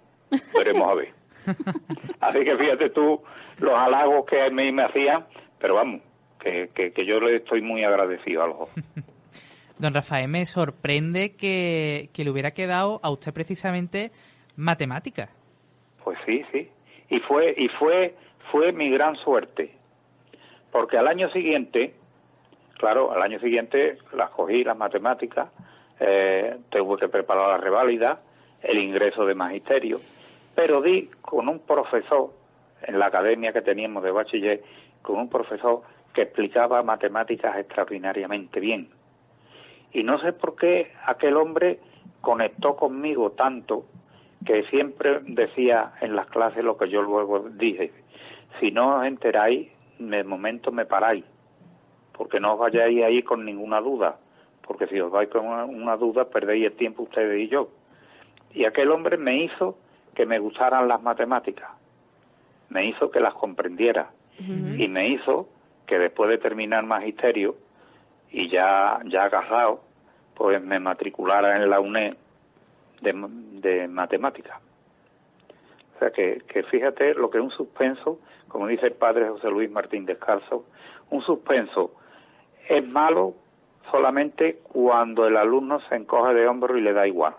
veremos 0.53 0.89
a 0.89 0.93
ver. 0.95 1.13
Así 2.19 2.39
que 2.43 2.57
fíjate 2.57 2.89
tú 2.91 3.21
los 3.59 3.73
halagos 3.73 4.25
que 4.25 4.41
a 4.41 4.49
mí 4.49 4.71
me 4.71 4.83
hacían, 4.83 5.25
pero 5.59 5.75
vamos, 5.75 6.01
que, 6.39 6.69
que, 6.73 6.91
que 6.91 7.05
yo 7.05 7.19
le 7.19 7.38
estoy 7.38 7.61
muy 7.61 7.83
agradecido 7.83 8.43
a 8.43 8.47
los 8.47 8.59
dos. 8.59 8.69
Don 9.79 9.93
Rafael, 9.93 10.27
me 10.27 10.45
sorprende 10.45 11.38
que, 11.38 12.09
que 12.13 12.25
le 12.25 12.31
hubiera 12.31 12.51
quedado 12.51 12.99
a 13.01 13.09
usted 13.09 13.33
precisamente 13.33 14.11
matemáticas. 14.57 15.29
Pues 16.03 16.17
sí, 16.25 16.43
sí. 16.51 16.69
Y 17.09 17.19
fue, 17.21 17.53
y 17.57 17.69
fue, 17.79 18.13
fue 18.51 18.73
mi 18.73 18.89
gran 18.89 19.15
suerte. 19.15 19.71
porque 20.71 20.97
al 20.97 21.07
año 21.07 21.29
siguiente, 21.31 21.93
claro, 22.79 23.12
al 23.12 23.21
año 23.21 23.39
siguiente 23.39 23.98
las 24.13 24.29
cogí, 24.31 24.63
las 24.63 24.77
matemáticas, 24.77 25.50
eh, 26.00 26.57
tuve 26.69 26.98
que 26.98 27.09
preparar 27.09 27.50
la 27.50 27.57
reválida, 27.57 28.21
el 28.63 28.79
ingreso 28.79 29.25
de 29.25 29.36
magisterio, 29.36 30.00
pero 30.55 30.81
di 30.81 31.09
con 31.21 31.50
un 31.50 31.59
profesor 31.59 32.31
en 32.83 32.98
la 32.98 33.07
academia 33.07 33.51
que 33.51 33.62
teníamos 33.62 34.01
de 34.01 34.12
bachiller, 34.12 34.63
con 35.01 35.17
un 35.17 35.29
profesor 35.29 35.81
que 36.13 36.21
explicaba 36.24 36.81
matemáticas 36.81 37.57
extraordinariamente 37.57 38.62
bien. 38.62 38.89
Y 39.91 40.03
no 40.03 40.17
sé 40.19 40.31
por 40.31 40.55
qué 40.55 40.93
aquel 41.05 41.36
hombre 41.36 41.79
conectó 42.21 42.77
conmigo 42.77 43.31
tanto 43.31 43.86
que 44.45 44.63
siempre 44.69 45.19
decía 45.24 45.93
en 46.00 46.15
las 46.15 46.27
clases 46.27 46.63
lo 46.63 46.77
que 46.77 46.88
yo 46.88 47.01
luego 47.01 47.50
dije, 47.50 47.91
si 48.59 48.71
no 48.71 49.00
os 49.00 49.05
enteráis, 49.05 49.67
de 49.98 50.24
momento 50.24 50.71
me 50.71 50.86
paráis, 50.86 51.25
porque 52.19 52.41
no 52.41 52.55
os 52.55 52.59
vayáis 52.59 53.01
ahí 53.01 53.23
con 53.23 53.45
ninguna 53.45 53.79
duda, 53.79 54.17
porque 54.67 54.88
si 54.88 54.99
os 54.99 55.09
vais 55.09 55.29
con 55.29 55.45
una, 55.45 55.95
duda 55.95 56.25
perdéis 56.25 56.65
el 56.65 56.73
tiempo 56.73 57.03
ustedes 57.03 57.39
y 57.39 57.47
yo. 57.47 57.69
Y 58.53 58.65
aquel 58.65 58.91
hombre 58.91 59.15
me 59.15 59.41
hizo 59.45 59.77
que 60.13 60.25
me 60.25 60.38
gustaran 60.38 60.89
las 60.89 61.01
matemáticas, 61.01 61.69
me 62.67 62.88
hizo 62.88 63.09
que 63.09 63.21
las 63.21 63.33
comprendiera 63.35 64.09
y 64.38 64.89
me 64.89 65.07
hizo 65.07 65.47
que 65.88 65.97
después 65.97 66.29
de 66.29 66.38
terminar 66.39 66.83
magisterio 66.83 67.55
y 68.31 68.49
ya, 68.49 68.99
ya 69.05 69.23
agarrado, 69.23 69.79
pues 70.35 70.61
me 70.61 70.77
matriculara 70.77 71.55
en 71.55 71.69
la 71.69 71.79
UNED 71.79 72.17
de, 72.99 73.27
de 73.61 73.88
matemáticas. 73.88 74.59
O 75.95 75.99
sea 75.99 76.11
que, 76.11 76.41
que 76.49 76.63
fíjate 76.63 77.13
lo 77.13 77.29
que 77.29 77.38
es 77.38 77.43
un 77.45 77.51
suspenso, 77.51 78.19
como 78.49 78.67
dice 78.67 78.88
el 78.88 78.93
padre 78.93 79.29
José 79.29 79.49
Luis 79.49 79.71
Martín 79.71 80.05
Descalzo, 80.05 80.65
un 81.11 81.21
suspenso 81.21 81.93
es 82.69 82.88
malo 82.88 83.33
solamente 83.91 84.59
cuando 84.63 85.25
el 85.27 85.35
alumno 85.35 85.79
se 85.89 85.95
encoge 85.95 86.33
de 86.35 86.47
hombro 86.47 86.77
y 86.77 86.81
le 86.81 86.93
da 86.93 87.07
igual. 87.07 87.33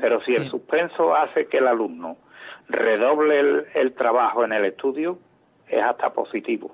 Pero 0.00 0.20
si 0.22 0.34
el 0.34 0.48
suspenso 0.48 1.14
hace 1.14 1.46
que 1.46 1.58
el 1.58 1.66
alumno 1.66 2.16
redoble 2.68 3.40
el, 3.40 3.66
el 3.74 3.94
trabajo 3.94 4.44
en 4.44 4.52
el 4.52 4.64
estudio, 4.64 5.18
es 5.68 5.82
hasta 5.82 6.12
positivo. 6.12 6.70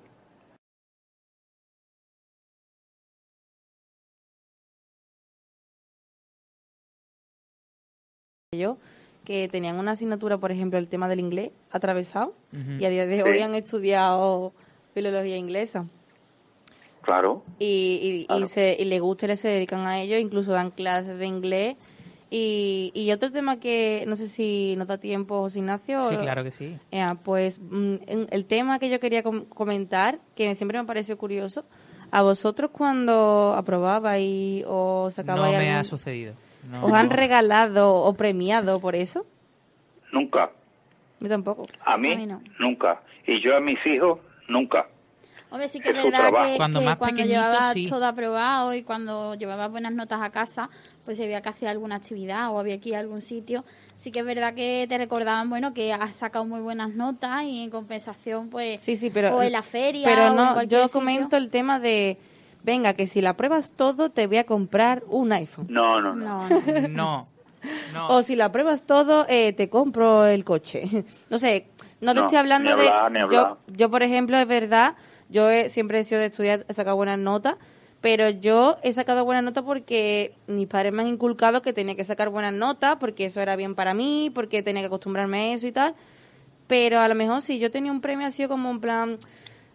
Yo 8.53 8.77
que 9.25 9.49
tenían 9.49 9.79
una 9.79 9.93
asignatura, 9.93 10.39
por 10.39 10.51
ejemplo, 10.51 10.79
el 10.79 10.89
tema 10.89 11.09
del 11.09 11.21
inglés 11.21 11.53
atravesado 11.71 12.35
y 12.53 12.85
a 12.85 12.91
día 12.91 13.07
de 13.07 13.23
hoy 13.23 13.39
han 13.41 13.55
estudiado 13.55 14.53
filología 14.93 15.37
inglesa. 15.37 15.87
Claro. 17.03 17.43
Y, 17.59 18.27
y, 18.29 18.47
se, 18.47 18.77
y 18.79 18.85
le 18.85 19.01
gusta 19.01 19.31
y 19.31 19.37
se 19.37 19.49
dedican 19.49 19.87
a 19.87 20.01
ello, 20.01 20.19
incluso 20.19 20.53
dan 20.53 20.71
clases 20.71 21.19
de 21.19 21.27
inglés. 21.27 21.77
Y, 22.33 22.93
y 22.95 23.11
otro 23.11 23.33
tema 23.33 23.59
que 23.59 24.05
no 24.07 24.15
sé 24.15 24.29
si 24.29 24.77
nos 24.77 24.87
da 24.87 24.99
tiempo, 24.99 25.41
José 25.41 25.59
Ignacio. 25.59 26.11
Sí, 26.11 26.17
claro 26.17 26.45
que 26.45 26.53
sí. 26.53 26.79
pues 27.25 27.59
mm, 27.61 27.95
el 28.31 28.45
tema 28.47 28.79
que 28.79 28.89
yo 28.89 29.01
quería 29.01 29.23
comentar, 29.23 30.21
que 30.37 30.55
siempre 30.55 30.79
me 30.79 30.85
pareció 30.85 31.19
curioso, 31.19 31.65
a 32.13 32.23
vosotros 32.23 32.71
cuando 32.71 33.55
aprobabais 33.57 34.65
o 34.67 35.11
sacabais. 35.11 35.55
No 35.55 35.59
me 35.59 35.75
ha 35.75 35.85
sucedido. 35.85 36.35
¿Os 36.83 36.93
han 36.93 37.11
regalado 37.11 37.95
o 37.95 38.15
premiado 38.15 38.81
por 38.81 38.95
eso? 38.95 39.27
Nunca. 40.13 40.51
Yo 41.19 41.29
tampoco. 41.29 41.67
A 41.85 41.97
mí, 41.97 42.27
nunca. 42.59 43.03
Y 43.27 43.41
yo 43.43 43.57
a 43.57 43.61
mis 43.61 43.79
hijos, 43.87 44.19
nunca. 44.49 44.87
Hombre, 45.51 45.69
sí 45.69 45.81
que 45.81 45.91
es, 45.91 45.95
verdad 45.97 46.31
que, 46.31 46.57
cuando, 46.57 46.81
llevabas 47.25 47.77
todo 47.89 48.07
aprobado 48.07 48.73
y 48.73 48.83
cuando 48.85 49.35
llevabas 49.35 49.71
buenas 49.71 49.93
notas 49.93 50.21
a 50.23 50.31
casa, 50.31 50.71
pues 51.05 51.19
había 51.19 51.41
que 51.41 51.49
hacer 51.49 51.69
alguna 51.69 51.97
actividad 51.97 52.53
o 52.53 52.61
había 52.61 52.79
que 52.81 52.91
ir 52.91 52.97
a 52.97 53.01
algún 53.01 53.21
sitio, 53.21 53.65
sí 53.97 54.13
que 54.13 54.21
es 54.21 54.25
verdad 54.25 54.55
que 54.55 54.87
te 54.89 54.97
recordaban, 54.97 55.51
bueno, 55.51 55.75
que 55.75 55.93
has 55.93 56.15
sacado 56.15 56.45
muy 56.45 56.61
buenas 56.61 56.95
notas 56.95 57.43
y 57.45 57.65
en 57.65 57.71
compensación, 57.71 58.49
pues, 58.49 58.81
sí, 58.81 58.95
sí, 58.95 59.11
pero, 59.11 59.37
o 59.37 59.43
en 59.43 59.53
la 59.53 59.63
feria 59.63 60.07
pero 60.07 60.35
no, 60.35 60.63
yo 60.63 60.89
comento 60.89 61.37
el 61.37 61.51
tema 61.51 61.81
de 61.81 62.17
venga, 62.63 62.95
que 62.95 63.07
si 63.07 63.21
la 63.21 63.35
pruebas 63.35 63.73
todo, 63.73 64.11
te 64.11 64.27
voy 64.27 64.39
a 64.39 64.45
comprar 64.45 65.03
un 65.09 65.33
iPhone. 65.33 65.67
No, 65.69 66.01
no, 66.01 66.15
no. 66.15 66.49
No. 66.49 66.89
no. 66.89 67.29
O 68.09 68.23
si 68.23 68.37
la 68.37 68.51
pruebas 68.51 68.87
todo, 68.87 69.27
eh, 69.29 69.53
te 69.53 69.69
compro 69.69 70.25
el 70.25 70.45
coche. 70.45 71.05
no 71.29 71.37
sé, 71.37 71.67
no 72.01 72.15
te 72.15 72.21
estoy 72.21 72.39
hablando 72.39 72.75
de... 72.75 72.91
Yo, 73.31 73.59
yo, 73.67 73.91
por 73.91 74.03
ejemplo, 74.03 74.39
es 74.39 74.49
verdad, 74.49 74.95
yo 75.31 75.49
siempre 75.69 76.01
he 76.01 76.05
sido 76.05 76.21
de 76.21 76.27
estudiar, 76.27 76.67
he 76.69 76.75
sacado 76.75 76.97
buenas 76.97 77.19
notas, 77.19 77.57
pero 78.01 78.31
yo 78.31 78.79
he 78.83 78.93
sacado 78.93 79.25
buenas 79.25 79.45
notas 79.45 79.65
porque 79.65 80.35
mis 80.47 80.67
padres 80.67 80.93
me 80.93 81.03
han 81.03 81.09
inculcado 81.09 81.63
que 81.63 81.73
tenía 81.73 81.95
que 81.95 82.05
sacar 82.05 82.31
buenas 82.31 82.55
notas, 82.55 82.97
porque 82.99 83.27
eso 83.27 83.41
era 83.41 83.57
bien 83.57 83.75
para 83.75 83.95
mí, 83.95 84.31
porque 84.35 84.63
tenía 84.63 84.83
que 84.83 84.87
acostumbrarme 84.87 85.39
a 85.39 85.55
eso 85.55 85.67
y 85.67 85.73
tal. 85.73 85.95
Pero 86.67 87.01
a 87.01 87.09
lo 87.09 87.15
mejor 87.15 87.43
si 87.43 87.59
yo 87.59 87.71
tenía 87.71 87.93
un 87.93 88.01
premio 88.01 88.27
así 88.27 88.47
como 88.47 88.71
en 88.71 88.81
plan, 88.81 89.19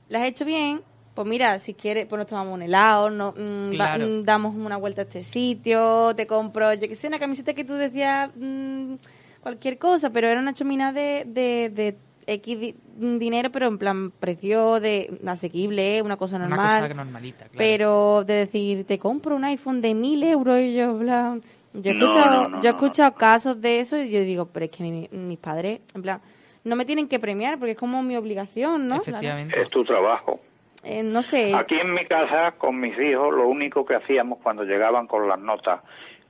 las 0.09 0.23
he 0.23 0.27
hecho 0.27 0.45
bien, 0.45 0.81
pues 1.13 1.27
mira, 1.27 1.59
si 1.59 1.73
quieres, 1.73 2.07
pues 2.07 2.19
nos 2.19 2.27
tomamos 2.27 2.53
un 2.53 2.61
helado, 2.61 3.09
no, 3.09 3.31
mm, 3.31 3.69
mm, 3.69 4.23
damos 4.23 4.55
una 4.55 4.77
vuelta 4.77 5.01
a 5.01 5.05
este 5.05 5.23
sitio, 5.23 6.13
te 6.15 6.27
compro, 6.27 6.73
yo 6.73 6.87
que 6.89 6.95
sé, 6.95 7.07
una 7.07 7.19
camiseta 7.19 7.53
que 7.53 7.63
tú 7.63 7.73
decías 7.73 8.31
mm, 8.35 8.95
cualquier 9.41 9.77
cosa, 9.77 10.09
pero 10.09 10.27
era 10.27 10.41
una 10.41 10.53
chomina 10.53 10.91
de, 10.91 11.23
de, 11.25 11.69
de 11.69 11.97
X 12.27 12.75
dinero, 12.97 13.49
pero 13.51 13.67
en 13.67 13.77
plan 13.77 14.11
precio 14.11 14.79
de 14.79 15.19
asequible, 15.27 16.01
una 16.01 16.17
cosa 16.17 16.39
normal. 16.39 16.59
Una 16.59 16.81
cosa 16.81 16.93
normalita, 16.93 17.45
claro. 17.45 17.57
Pero 17.57 18.23
de 18.23 18.33
decir, 18.33 18.85
te 18.85 18.99
compro 18.99 19.35
un 19.35 19.43
iPhone 19.43 19.81
de 19.81 19.93
mil 19.93 20.23
euros 20.23 20.59
y 20.59 20.75
yo, 20.75 20.97
plan... 20.97 21.41
Yo 21.73 21.91
he 21.91 21.93
escuchado, 21.93 22.61
yo 22.61 22.69
he 22.69 22.71
escuchado 22.71 23.13
casos 23.15 23.59
de 23.59 23.81
eso 23.81 23.97
y 23.97 24.09
yo 24.09 24.21
digo, 24.21 24.45
pero 24.45 24.65
es 24.65 24.71
que 24.71 25.09
mis 25.11 25.37
padres, 25.39 25.81
en 25.93 26.01
plan, 26.01 26.21
no 26.63 26.75
me 26.77 26.85
tienen 26.85 27.09
que 27.09 27.19
premiar 27.19 27.59
porque 27.59 27.71
es 27.71 27.77
como 27.77 28.01
mi 28.01 28.15
obligación, 28.15 28.87
¿no? 28.87 28.95
Efectivamente. 28.95 29.61
Es 29.61 29.69
tu 29.69 29.83
trabajo. 29.83 30.39
Eh, 30.83 31.03
no 31.03 31.21
sé. 31.21 31.53
Aquí 31.53 31.75
en 31.75 31.93
mi 31.93 32.05
casa, 32.05 32.53
con 32.57 32.79
mis 32.79 32.97
hijos, 32.97 33.33
lo 33.33 33.47
único 33.47 33.85
que 33.85 33.95
hacíamos 33.95 34.39
cuando 34.41 34.63
llegaban 34.63 35.05
con 35.05 35.27
las 35.27 35.39
notas, 35.39 35.81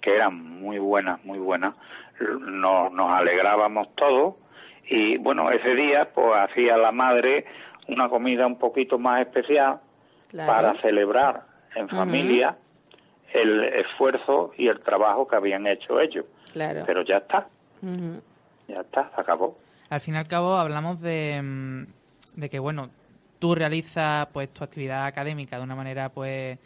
que 0.02 0.16
eran 0.16 0.36
muy 0.36 0.80
buenas, 0.80 1.24
muy 1.24 1.38
buenas, 1.38 1.76
nos, 2.40 2.92
nos 2.92 3.12
alegrábamos 3.12 3.94
todos 3.96 4.36
y 4.88 5.18
bueno, 5.18 5.52
ese 5.52 5.76
día 5.76 6.10
pues 6.14 6.34
hacía 6.38 6.78
la 6.78 6.92
madre 6.92 7.46
una 7.88 8.10
comida 8.10 8.48
un 8.48 8.58
poquito 8.58 8.98
más 8.98 9.22
especial 9.22 9.80
para 10.36 10.80
celebrar 10.82 11.44
en 11.76 11.90
familia 11.90 12.58
el 13.34 13.64
esfuerzo 13.64 14.54
y 14.58 14.68
el 14.68 14.80
trabajo 14.82 15.28
que 15.28 15.36
habían 15.36 15.68
hecho 15.68 16.00
ellos. 16.00 16.26
Claro. 16.54 16.84
Pero 16.86 17.04
ya 17.04 17.18
está. 17.18 17.48
Ya 17.82 18.82
está, 18.82 19.12
se 19.14 19.22
acabó. 19.22 19.58
Al 19.90 20.02
fin 20.02 20.16
y 20.16 20.18
al 20.18 20.28
cabo 20.28 20.56
hablamos 20.56 21.00
de, 21.02 21.40
mm, 21.44 22.40
de 22.40 22.50
que, 22.50 22.60
bueno, 22.60 22.90
tú 23.40 23.56
realizas 23.56 24.28
pues 24.34 24.50
tu 24.50 24.64
actividad 24.64 25.06
académica 25.06 25.58
de 25.58 25.64
una 25.64 25.76
manera 25.76 26.10
pues 26.10 26.58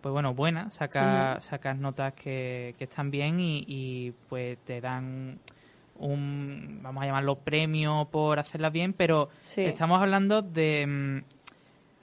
pues 0.00 0.12
bueno 0.12 0.34
buena 0.34 0.70
sacas 0.70 1.44
sacas 1.44 1.78
notas 1.78 2.12
que, 2.14 2.74
que 2.78 2.84
están 2.84 3.10
bien 3.10 3.38
y, 3.40 4.12
pues 4.28 4.58
te 4.58 4.80
dan 4.80 5.38
un 5.98 6.80
vamos 6.82 7.02
a 7.02 7.06
llamarlo 7.06 7.36
premio 7.36 8.08
por 8.10 8.38
hacerlas 8.38 8.72
bien 8.72 8.92
pero 8.92 9.28
estamos 9.56 10.00
hablando 10.00 10.42
de 10.42 10.86
mm, 10.86 11.18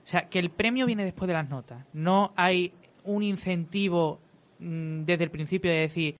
o 0.03 0.07
sea 0.07 0.27
que 0.29 0.39
el 0.39 0.49
premio 0.49 0.85
viene 0.85 1.05
después 1.05 1.27
de 1.27 1.33
las 1.33 1.49
notas. 1.49 1.85
No 1.93 2.33
hay 2.35 2.73
un 3.03 3.23
incentivo 3.23 4.19
mm, 4.59 5.03
desde 5.03 5.23
el 5.23 5.31
principio 5.31 5.71
de 5.71 5.77
decir 5.77 6.15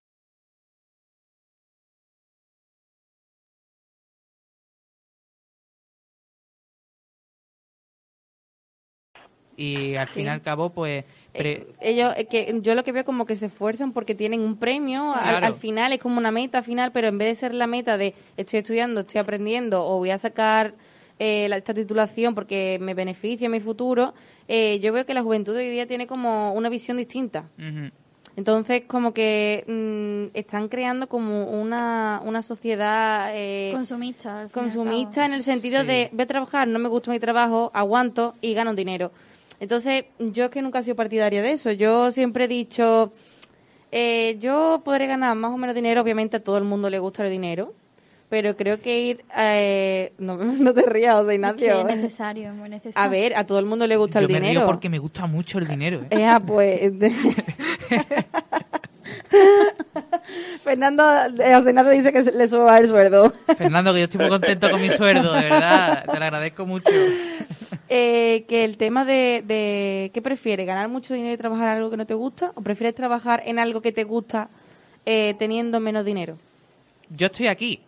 y 9.55 9.95
al 9.95 10.07
fin 10.07 10.25
y 10.25 10.29
al 10.29 10.41
cabo 10.41 10.69
pues 10.69 11.05
eh, 11.33 11.67
ellos 11.81 12.13
eh, 12.17 12.25
que 12.25 12.59
yo 12.61 12.75
lo 12.75 12.83
que 12.83 12.91
veo 12.91 13.05
como 13.05 13.25
que 13.25 13.35
se 13.35 13.47
esfuerzan 13.47 13.91
porque 13.91 14.15
tienen 14.15 14.41
un 14.41 14.57
premio 14.57 15.13
al, 15.13 15.55
final 15.55 15.93
es 15.93 15.99
como 15.99 16.17
una 16.17 16.31
meta 16.31 16.61
final 16.63 16.91
pero 16.91 17.07
en 17.07 17.17
vez 17.17 17.29
de 17.29 17.35
ser 17.35 17.53
la 17.53 17.67
meta 17.67 17.97
de 17.97 18.13
estoy 18.37 18.59
estudiando 18.59 19.01
estoy 19.01 19.19
aprendiendo 19.19 19.85
o 19.85 19.97
voy 19.97 20.11
a 20.11 20.17
sacar 20.17 20.73
eh, 21.19 21.49
esta 21.51 21.73
titulación 21.73 22.35
porque 22.35 22.77
me 22.81 22.93
beneficia 22.93 23.45
en 23.45 23.51
mi 23.51 23.59
futuro 23.59 24.13
yo 24.47 24.93
veo 24.93 25.05
que 25.05 25.13
la 25.13 25.23
juventud 25.23 25.55
hoy 25.55 25.69
día 25.69 25.87
tiene 25.87 26.05
como 26.05 26.53
una 26.53 26.69
visión 26.69 26.97
distinta. 26.97 27.45
Entonces, 28.35 28.83
como 28.85 29.13
que 29.13 29.63
mm, 29.65 30.37
están 30.37 30.67
creando 30.67 31.07
como 31.07 31.45
una, 31.45 32.21
una 32.23 32.41
sociedad... 32.43 33.31
consumista. 33.71 34.49
Consumista 34.51 35.25
en 35.25 35.33
el 35.33 35.43
sentido 35.43 35.83
de, 35.83 36.09
voy 36.11 36.23
a 36.23 36.27
trabajar, 36.27 36.67
no 36.67 36.77
me 36.77 36.89
gusta 36.89 37.09
mi 37.09 37.19
trabajo, 37.19 37.71
aguanto 37.73 38.35
y 38.41 38.53
gano 38.53 38.75
dinero. 38.75 39.11
Entonces, 39.63 40.03
yo 40.19 40.49
que 40.49 40.61
nunca 40.61 40.79
he 40.79 40.83
sido 40.83 40.97
partidaria 40.97 41.41
de 41.41 41.53
eso. 41.53 41.71
Yo 41.71 42.11
siempre 42.11 42.43
he 42.43 42.47
dicho, 42.49 43.13
eh, 43.93 44.35
yo 44.37 44.81
podré 44.83 45.07
ganar 45.07 45.37
más 45.37 45.53
o 45.53 45.57
menos 45.57 45.73
dinero, 45.73 46.01
obviamente 46.01 46.35
a 46.35 46.43
todo 46.43 46.57
el 46.57 46.65
mundo 46.65 46.89
le 46.89 46.99
gusta 46.99 47.23
el 47.23 47.31
dinero, 47.31 47.73
pero 48.27 48.57
creo 48.57 48.81
que 48.81 48.99
ir... 48.99 49.23
Eh, 49.37 50.11
no, 50.19 50.35
no, 50.35 50.73
te 50.73 50.81
rías, 50.81 51.15
José 51.15 51.35
Ignacio. 51.35 51.87
Es, 51.87 51.95
necesario, 51.95 52.49
es 52.49 52.55
muy 52.55 52.67
necesario. 52.67 53.01
A 53.01 53.07
ver, 53.07 53.37
a 53.37 53.45
todo 53.45 53.57
el 53.59 53.65
mundo 53.65 53.87
le 53.87 53.95
gusta 53.95 54.19
el 54.19 54.27
dinero. 54.27 54.59
Me 54.59 54.65
porque 54.65 54.89
me 54.89 54.99
gusta 54.99 55.27
mucho 55.27 55.59
el 55.59 55.67
dinero. 55.67 56.01
¿eh? 56.09 56.25
Ah, 56.25 56.41
pues... 56.45 56.81
Fernando, 60.61 61.03
José 61.37 61.69
Ignacio 61.69 61.91
dice 61.91 62.11
que 62.11 62.23
le 62.23 62.49
suba 62.49 62.77
el 62.79 62.89
sueldo. 62.89 63.31
Fernando, 63.57 63.93
que 63.93 63.99
yo 63.99 64.05
estoy 64.05 64.19
muy 64.19 64.29
contento 64.29 64.69
con 64.69 64.81
mi 64.81 64.89
sueldo, 64.89 65.31
de 65.31 65.43
verdad. 65.43 66.03
Te 66.11 66.19
lo 66.19 66.25
agradezco 66.25 66.65
mucho. 66.65 66.91
Eh, 67.95 68.45
que 68.47 68.63
el 68.63 68.77
tema 68.77 69.05
de, 69.05 69.43
de 69.45 70.09
¿qué 70.15 70.21
prefieres? 70.23 70.65
¿Ganar 70.65 70.89
mucho 70.89 71.13
dinero 71.13 71.35
y 71.35 71.37
trabajar 71.37 71.67
en 71.67 71.75
algo 71.75 71.91
que 71.91 71.97
no 71.97 72.07
te 72.07 72.15
gusta? 72.15 72.51
¿O 72.55 72.61
prefieres 72.63 72.95
trabajar 72.95 73.43
en 73.45 73.59
algo 73.59 73.83
que 73.83 73.91
te 73.91 74.03
gusta 74.03 74.49
eh, 75.05 75.35
teniendo 75.37 75.79
menos 75.79 76.03
dinero? 76.03 76.39
Yo 77.09 77.27
estoy 77.27 77.49
aquí. 77.49 77.83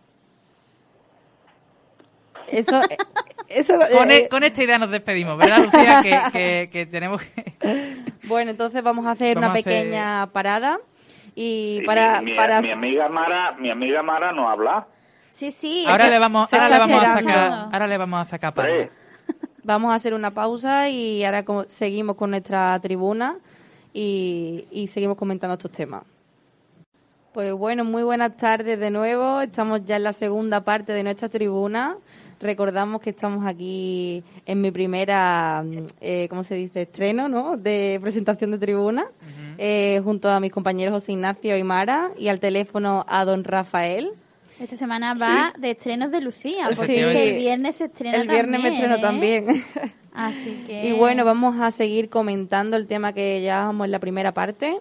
Eso, 2.46 2.82
eh, 2.82 2.96
eso 3.48 3.74
e, 4.08 4.28
con, 4.28 4.44
esta 4.44 4.62
idea 4.62 4.78
nos 4.78 4.92
despedimos, 4.92 5.36
¿verdad, 5.38 5.64
Lucía? 5.64 6.30
que, 6.30 6.88
tenemos 6.88 7.20
que... 7.22 7.56
Bueno, 8.28 8.52
entonces 8.52 8.84
vamos 8.84 9.06
a 9.06 9.10
hacer 9.10 9.36
una 9.36 9.52
pequeña 9.52 10.28
parada 10.28 10.78
y 11.34 11.84
para, 11.84 12.22
mi, 12.22 12.36
para... 12.36 12.62
mi 12.62 12.70
amiga 12.70 13.08
Mara, 13.08 13.56
mi 13.58 13.72
amiga 13.72 14.04
Mara 14.04 14.30
no 14.30 14.48
habla. 14.48 14.86
Sí, 15.32 15.50
sí. 15.50 15.84
Ahora 15.88 16.06
le 16.06 16.20
vamos, 16.20 16.52
ahora 16.52 16.68
le 16.68 16.78
vamos 16.78 17.02
a 17.02 17.18
sacar, 17.18 17.68
ahora 17.72 17.86
le 17.88 17.98
vamos 17.98 18.20
a 18.20 18.24
sacar 18.30 18.54
para. 18.54 18.88
Vamos 19.66 19.90
a 19.90 19.96
hacer 19.96 20.14
una 20.14 20.30
pausa 20.30 20.88
y 20.88 21.24
ahora 21.24 21.44
seguimos 21.66 22.14
con 22.14 22.30
nuestra 22.30 22.78
tribuna 22.80 23.36
y, 23.92 24.88
seguimos 24.92 25.16
comentando 25.16 25.54
estos 25.54 25.72
temas. 25.72 26.04
Pues 27.32 27.52
bueno, 27.52 27.84
muy 27.84 28.04
buenas 28.04 28.36
tardes 28.36 28.78
de 28.78 28.90
nuevo. 28.90 29.40
Estamos 29.40 29.84
ya 29.84 29.96
en 29.96 30.04
la 30.04 30.12
segunda 30.12 30.60
parte 30.60 30.92
de 30.92 31.02
nuestra 31.02 31.28
tribuna. 31.28 31.96
Recordamos 32.38 33.00
que 33.00 33.10
estamos 33.10 33.44
aquí 33.44 34.22
en 34.46 34.60
mi 34.60 34.70
primera, 34.70 35.64
eh, 36.00 36.28
¿cómo 36.30 36.44
se 36.44 36.54
dice? 36.54 36.82
Estreno, 36.82 37.28
¿no? 37.28 37.56
De 37.56 37.98
presentación 38.00 38.52
de 38.52 38.58
tribuna, 38.58 39.06
eh, 39.58 40.00
junto 40.04 40.30
a 40.30 40.38
mis 40.38 40.52
compañeros 40.52 40.94
José 40.94 41.10
Ignacio 41.10 41.56
y 41.56 41.64
Mara, 41.64 42.12
y 42.16 42.28
al 42.28 42.38
teléfono 42.38 43.04
a 43.08 43.24
don 43.24 43.42
Rafael. 43.42 44.12
Esta 44.58 44.76
semana 44.76 45.14
va 45.14 45.52
de 45.58 45.72
estrenos 45.72 46.10
de 46.10 46.20
Lucía, 46.20 46.68
porque 46.74 47.30
el 47.30 47.38
viernes 47.38 47.76
se 47.76 47.84
estrena 47.84 48.16
El 48.16 48.28
viernes 48.28 48.62
me 48.62 48.68
estreno 48.70 48.96
¿eh? 48.96 49.00
también. 49.00 49.46
Así 50.14 50.64
que... 50.66 50.88
Y 50.88 50.92
bueno, 50.92 51.26
vamos 51.26 51.60
a 51.60 51.70
seguir 51.70 52.08
comentando 52.08 52.76
el 52.76 52.86
tema 52.86 53.12
que 53.12 53.42
ya 53.42 53.66
vamos 53.66 53.84
en 53.84 53.90
la 53.90 53.98
primera 53.98 54.32
parte 54.32 54.80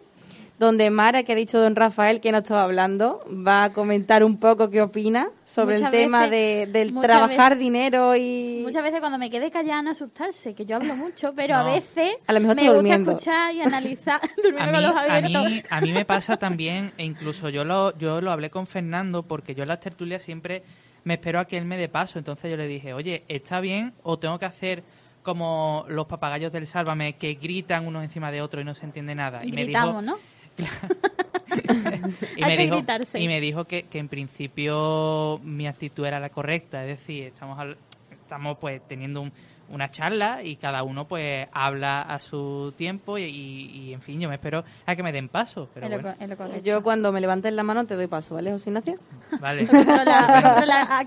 donde 0.58 0.90
Mara, 0.90 1.24
que 1.24 1.34
ha 1.34 1.36
dicho 1.36 1.60
don 1.60 1.76
Rafael 1.76 2.22
que 2.22 2.32
no 2.32 2.40
estaba 2.40 2.64
hablando, 2.64 3.20
va 3.30 3.66
a 3.66 3.74
comentar 3.74 4.24
un 4.24 4.38
poco 4.38 4.70
qué 4.70 4.82
opina 4.82 5.30
sobre 5.44 5.76
el 5.76 5.90
tema 5.90 6.28
de, 6.28 6.68
del 6.72 6.94
trabajar 7.02 7.58
dinero 7.58 8.16
y... 8.16 8.62
Muchas 8.64 8.84
veces 8.84 9.00
cuando 9.00 9.18
me 9.18 9.30
quede 9.30 9.52
callada 9.52 9.82
no 9.82 9.92
asustarse, 9.92 10.54
que 10.54 10.66
yo 10.66 10.78
hablo 10.78 10.96
mucho, 10.96 11.34
pero 11.36 11.56
a 11.56 11.64
veces 11.64 12.16
a 12.26 12.34
lo 12.34 12.40
mejor 12.40 12.56
me 12.56 12.74
gusta 12.74 12.96
escuchar 12.96 13.54
y 13.54 13.62
analizar. 13.62 14.22
Durmiendo 14.44 14.98
a 14.98 15.22
mí, 15.22 15.36
A 15.36 15.42
mí, 15.44 15.64
a 15.70 15.82
mí 15.82 15.92
me 15.92 16.06
pasa 16.06 16.38
también, 16.38 16.94
e 16.98 17.04
incluso 17.04 17.50
yo 17.50 17.66
lo, 17.66 17.98
yo 17.98 18.22
lo 18.22 18.32
hablé 18.32 18.50
con 18.50 18.66
Fernando, 18.66 19.24
porque 19.24 19.56
yo 19.56 19.64
en 19.64 19.70
las 19.70 19.82
tertulias 19.82 20.24
siempre 20.24 20.64
me 21.04 21.16
espero 21.16 21.40
a 21.40 21.46
que 21.46 21.58
él 21.58 21.66
me 21.66 21.78
dé 21.78 21.90
paso, 21.90 22.18
entonces 22.18 22.50
yo 22.50 22.58
le 22.58 22.68
dije, 22.68 22.94
oye, 22.94 23.24
¿está 23.28 23.60
bien 23.60 23.94
o 24.04 24.18
tengo 24.18 24.40
que 24.40 24.46
hacer 24.46 24.84
como 25.22 25.86
los 25.88 26.08
papagayos 26.08 26.52
del 26.52 26.68
Sálvame 26.68 27.14
que 27.14 27.34
gritan 27.34 27.88
unos 27.88 28.04
encima 28.04 28.32
de 28.32 28.42
otros 28.42 28.62
y 28.62 28.66
no 28.66 28.74
se 28.74 28.86
entiende 28.86 29.16
nada? 29.16 29.46
Y, 29.46 29.52
me 29.52 29.66
dijo, 29.66 30.02
¿no? 30.02 30.18
y, 32.36 32.46
me 32.46 32.58
dijo, 32.58 32.84
y, 33.14 33.28
me 33.28 33.42
dijo, 33.42 33.66
que, 33.66 33.84
que 33.84 34.00
en 34.00 34.10
principio 34.10 35.40
mi 35.44 35.68
actitud 35.68 36.06
era 36.06 36.20
la 36.20 36.30
correcta, 36.30 36.84
es 36.84 37.00
decir, 37.00 37.26
estamos, 37.26 37.78
estamos 38.12 38.58
pues 38.60 38.82
teniendo 38.88 39.22
un, 39.22 39.32
una 39.70 39.90
charla 39.90 40.44
y 40.44 40.58
cada 40.58 40.84
uno 40.84 41.08
pues 41.08 41.48
habla 41.52 42.02
a 42.02 42.20
su 42.20 42.74
tiempo 42.78 43.18
y, 43.18 43.94
en 43.94 44.02
fin, 44.02 44.20
yo 44.20 44.30
me 44.30 44.36
espero 44.36 44.64
a 44.86 44.96
que 44.96 45.04
me 45.04 45.12
den 45.12 45.30
paso. 45.30 45.70
Pero 45.74 45.88
yo 46.64 46.84
cuando 46.84 47.12
me 47.12 47.20
levantes 47.20 47.52
la 47.54 47.64
mano 47.64 47.86
te 47.86 47.96
doy 47.96 48.08
paso, 48.08 48.36
¿vale, 48.36 48.52
José 48.52 48.70
Ignacio? 48.70 49.00
Vale. 49.40 49.68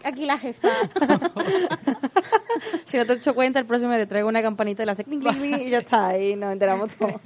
aquí 0.04 0.26
la 0.26 0.38
jefa. 0.38 0.68
si 2.84 2.96
no 2.96 3.06
te 3.06 3.12
he 3.12 3.16
hecho 3.16 3.34
cuenta, 3.34 3.58
el 3.58 3.66
próximo 3.66 3.92
te 3.92 4.06
traigo 4.06 4.28
una 4.28 4.42
campanita 4.42 4.82
y 4.82 4.86
la 4.86 4.92
hace 4.92 5.04
clink, 5.04 5.22
clink, 5.22 5.60
y 5.60 5.70
ya 5.70 5.78
está, 5.78 6.08
ahí 6.08 6.34
nos 6.34 6.52
enteramos 6.52 6.94
todos. 6.96 7.20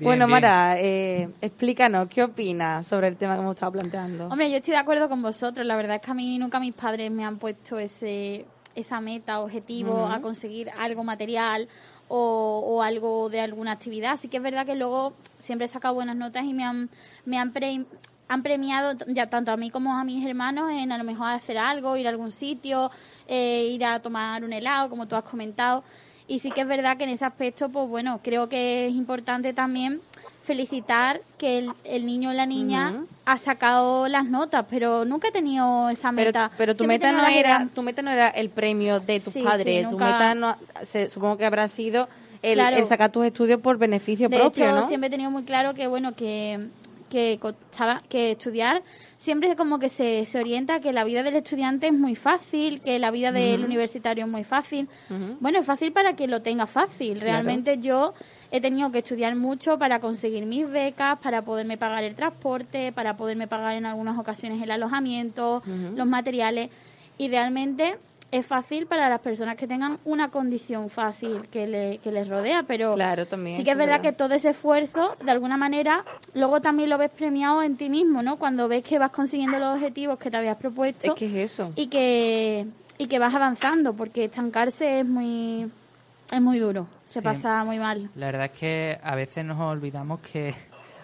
Bueno, 0.00 0.28
Mara, 0.28 0.78
eh, 0.78 1.28
explícanos, 1.40 2.08
¿qué 2.08 2.22
opinas 2.22 2.86
sobre 2.86 3.08
el 3.08 3.16
tema 3.16 3.34
que 3.34 3.40
hemos 3.40 3.54
estado 3.54 3.72
planteando? 3.72 4.26
Hombre, 4.28 4.50
yo 4.50 4.56
estoy 4.56 4.72
de 4.72 4.78
acuerdo 4.78 5.08
con 5.08 5.22
vosotros. 5.22 5.66
La 5.66 5.76
verdad 5.76 5.96
es 5.96 6.02
que 6.02 6.10
a 6.10 6.14
mí 6.14 6.38
nunca 6.38 6.60
mis 6.60 6.74
padres 6.74 7.10
me 7.10 7.24
han 7.24 7.38
puesto 7.38 7.78
ese 7.78 8.46
esa 8.74 9.00
meta, 9.00 9.40
objetivo, 9.40 10.06
a 10.06 10.20
conseguir 10.20 10.70
algo 10.78 11.04
material 11.04 11.68
o, 12.08 12.82
algo 12.82 13.28
de 13.30 13.40
alguna 13.40 13.72
actividad. 13.72 14.12
Así 14.12 14.28
que 14.28 14.38
es 14.38 14.42
verdad 14.42 14.66
que 14.66 14.74
luego 14.74 15.14
siempre 15.38 15.66
he 15.66 15.68
sacado 15.68 15.94
buenas 15.94 16.16
notas 16.16 16.44
y 16.44 16.54
me 16.54 16.64
han, 16.64 16.90
me 17.24 17.38
han, 17.38 17.52
han 18.28 18.42
premiado 18.42 18.96
ya 19.06 19.28
tanto 19.28 19.52
a 19.52 19.56
mí 19.56 19.70
como 19.70 19.96
a 19.96 20.04
mis 20.04 20.26
hermanos 20.26 20.70
en 20.70 20.92
a 20.92 20.98
lo 20.98 21.04
mejor 21.04 21.28
hacer 21.28 21.58
algo, 21.58 21.96
ir 21.96 22.06
a 22.06 22.10
algún 22.10 22.32
sitio, 22.32 22.90
eh, 23.26 23.68
ir 23.70 23.84
a 23.84 24.00
tomar 24.00 24.44
un 24.44 24.52
helado, 24.52 24.90
como 24.90 25.06
tú 25.06 25.16
has 25.16 25.24
comentado. 25.24 25.84
Y 26.26 26.38
sí 26.38 26.50
que 26.50 26.62
es 26.62 26.66
verdad 26.66 26.96
que 26.96 27.04
en 27.04 27.10
ese 27.10 27.24
aspecto, 27.24 27.68
pues 27.68 27.88
bueno, 27.88 28.20
creo 28.22 28.48
que 28.48 28.86
es 28.86 28.94
importante 28.94 29.52
también 29.52 30.00
felicitar 30.44 31.22
que 31.38 31.70
el, 31.84 32.06
niño 32.06 32.30
o 32.30 32.32
la 32.32 32.46
niña 32.46 33.04
ha 33.24 33.38
sacado 33.38 34.08
las 34.08 34.26
notas, 34.26 34.66
pero 34.68 35.04
nunca 35.04 35.28
he 35.28 35.32
tenido 35.32 35.88
esa 35.88 36.12
meta. 36.12 36.50
Pero, 36.58 36.74
tu 36.74 36.84
meta 36.84 37.12
no 37.12 37.26
era, 37.26 37.68
tu 37.74 37.82
meta 37.82 38.02
no 38.02 38.10
era 38.10 38.28
el 38.28 38.50
premio 38.50 39.00
de 39.00 39.20
tus 39.20 39.34
padres, 39.34 39.88
tu 39.88 39.98
meta 39.98 40.34
no, 40.34 40.56
supongo 41.08 41.38
que 41.38 41.46
habrá 41.46 41.68
sido 41.68 42.08
el, 42.42 42.84
sacar 42.84 43.10
tus 43.10 43.24
estudios 43.24 43.60
por 43.60 43.78
beneficio 43.78 44.28
de 44.28 44.38
propio, 44.38 44.64
hecho, 44.64 44.86
siempre 44.86 45.08
he 45.08 45.10
tenido 45.10 45.30
muy 45.30 45.44
claro 45.44 45.72
que 45.72 45.86
bueno 45.86 46.14
que 46.14 46.68
que, 47.08 47.38
que 48.08 48.32
estudiar 48.32 48.82
siempre 49.24 49.56
como 49.56 49.78
que 49.78 49.88
se, 49.88 50.26
se 50.26 50.38
orienta 50.38 50.80
que 50.80 50.92
la 50.92 51.02
vida 51.02 51.22
del 51.22 51.36
estudiante 51.36 51.86
es 51.86 51.94
muy 51.94 52.14
fácil, 52.14 52.82
que 52.82 52.98
la 52.98 53.10
vida 53.10 53.32
del 53.32 53.64
universitario 53.64 54.26
es 54.26 54.30
muy 54.30 54.44
fácil. 54.44 54.86
Bueno, 55.40 55.60
es 55.60 55.66
fácil 55.66 55.92
para 55.92 56.14
que 56.14 56.26
lo 56.28 56.42
tenga 56.42 56.66
fácil. 56.66 57.20
Realmente 57.20 57.78
yo 57.78 58.12
he 58.50 58.60
tenido 58.60 58.92
que 58.92 58.98
estudiar 58.98 59.34
mucho 59.34 59.78
para 59.78 59.98
conseguir 59.98 60.44
mis 60.44 60.70
becas, 60.70 61.18
para 61.20 61.40
poderme 61.40 61.78
pagar 61.78 62.04
el 62.04 62.14
transporte, 62.14 62.92
para 62.92 63.16
poderme 63.16 63.48
pagar 63.48 63.76
en 63.76 63.86
algunas 63.86 64.18
ocasiones 64.18 64.62
el 64.62 64.70
alojamiento, 64.70 65.62
los 65.96 66.06
materiales. 66.06 66.68
Y 67.16 67.28
realmente 67.28 67.96
es 68.34 68.44
fácil 68.44 68.86
para 68.86 69.08
las 69.08 69.20
personas 69.20 69.56
que 69.56 69.68
tengan 69.68 69.98
una 70.04 70.30
condición 70.30 70.90
fácil 70.90 71.48
que, 71.50 71.68
le, 71.68 71.98
que 71.98 72.10
les 72.10 72.28
rodea, 72.28 72.64
pero 72.64 72.94
claro, 72.94 73.26
también, 73.26 73.56
sí 73.56 73.64
que 73.64 73.70
es 73.70 73.76
verdad, 73.76 74.00
que 74.00 74.12
todo 74.12 74.34
ese 74.34 74.50
esfuerzo, 74.50 75.16
de 75.24 75.30
alguna 75.30 75.56
manera, 75.56 76.04
luego 76.34 76.60
también 76.60 76.90
lo 76.90 76.98
ves 76.98 77.10
premiado 77.10 77.62
en 77.62 77.76
ti 77.76 77.88
mismo, 77.88 78.22
¿no? 78.22 78.36
Cuando 78.36 78.66
ves 78.66 78.82
que 78.82 78.98
vas 78.98 79.12
consiguiendo 79.12 79.58
los 79.60 79.76
objetivos 79.76 80.18
que 80.18 80.30
te 80.30 80.36
habías 80.36 80.56
propuesto. 80.56 81.12
Es 81.12 81.14
que 81.14 81.26
es 81.26 81.52
eso. 81.52 81.72
Y 81.76 81.86
que, 81.86 82.66
y 82.98 83.06
que 83.06 83.18
vas 83.20 83.32
avanzando, 83.32 83.94
porque 83.94 84.24
estancarse 84.24 85.00
es 85.00 85.06
muy 85.06 85.70
es 86.32 86.40
muy 86.40 86.58
duro, 86.58 86.88
se 87.04 87.22
pasa 87.22 87.62
muy 87.64 87.78
mal. 87.78 88.10
La 88.16 88.26
verdad 88.26 88.46
es 88.46 88.58
que 88.58 88.98
a 89.00 89.14
veces 89.14 89.44
nos 89.44 89.60
olvidamos 89.60 90.18
que 90.20 90.54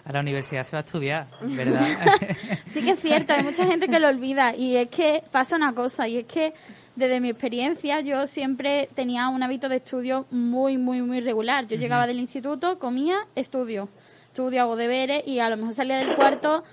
a 0.03 0.11
la 0.11 0.19
universidad 0.19 0.65
se 0.65 0.71
va 0.71 0.79
a 0.79 0.83
estudiar, 0.83 1.27
¿verdad? 1.41 1.85
sí 2.65 2.83
que 2.83 2.91
es 2.91 2.99
cierto, 2.99 3.33
hay 3.33 3.43
mucha 3.43 3.65
gente 3.65 3.87
que 3.87 3.99
lo 3.99 4.07
olvida 4.07 4.55
y 4.55 4.75
es 4.75 4.87
que 4.89 5.23
pasa 5.31 5.55
una 5.55 5.73
cosa 5.73 6.07
y 6.07 6.17
es 6.17 6.25
que 6.25 6.53
desde 6.95 7.19
mi 7.19 7.29
experiencia 7.29 8.01
yo 8.01 8.27
siempre 8.27 8.89
tenía 8.95 9.29
un 9.29 9.43
hábito 9.43 9.69
de 9.69 9.77
estudio 9.77 10.25
muy, 10.31 10.77
muy, 10.77 11.01
muy 11.01 11.21
regular. 11.21 11.67
Yo 11.67 11.77
llegaba 11.77 12.07
del 12.07 12.19
instituto, 12.19 12.79
comía, 12.79 13.27
estudio, 13.35 13.89
estudio, 14.27 14.61
hago 14.61 14.75
deberes 14.75 15.23
y 15.25 15.39
a 15.39 15.49
lo 15.49 15.57
mejor 15.57 15.73
salía 15.73 15.97
del 15.97 16.15
cuarto 16.15 16.63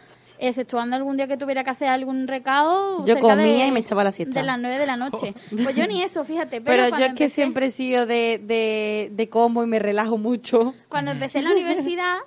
exceptuando 0.40 0.96
algún 0.96 1.16
día 1.16 1.26
que 1.26 1.36
tuviera 1.36 1.64
que 1.64 1.70
hacer 1.70 1.88
algún 1.88 2.26
recado. 2.26 3.04
Yo 3.04 3.18
comía 3.18 3.66
y 3.66 3.72
me 3.72 3.80
echaba 3.80 4.04
la 4.04 4.12
siesta. 4.12 4.40
De 4.40 4.46
las 4.46 4.58
nueve 4.58 4.78
de 4.78 4.86
la 4.86 4.96
noche. 4.96 5.34
Pues 5.50 5.74
yo 5.74 5.86
ni 5.86 6.02
eso, 6.02 6.24
fíjate. 6.24 6.60
Pero, 6.64 6.88
yo 6.96 7.06
es 7.06 7.14
que 7.14 7.28
siempre 7.28 7.66
he 7.66 7.70
sido 7.70 8.06
de, 8.06 8.40
de, 8.42 9.10
de 9.12 9.28
como 9.28 9.62
y 9.64 9.66
me 9.66 9.78
relajo 9.78 10.18
mucho. 10.18 10.74
Cuando 10.88 11.10
empecé 11.10 11.42
la 11.42 11.50
universidad, 11.52 12.18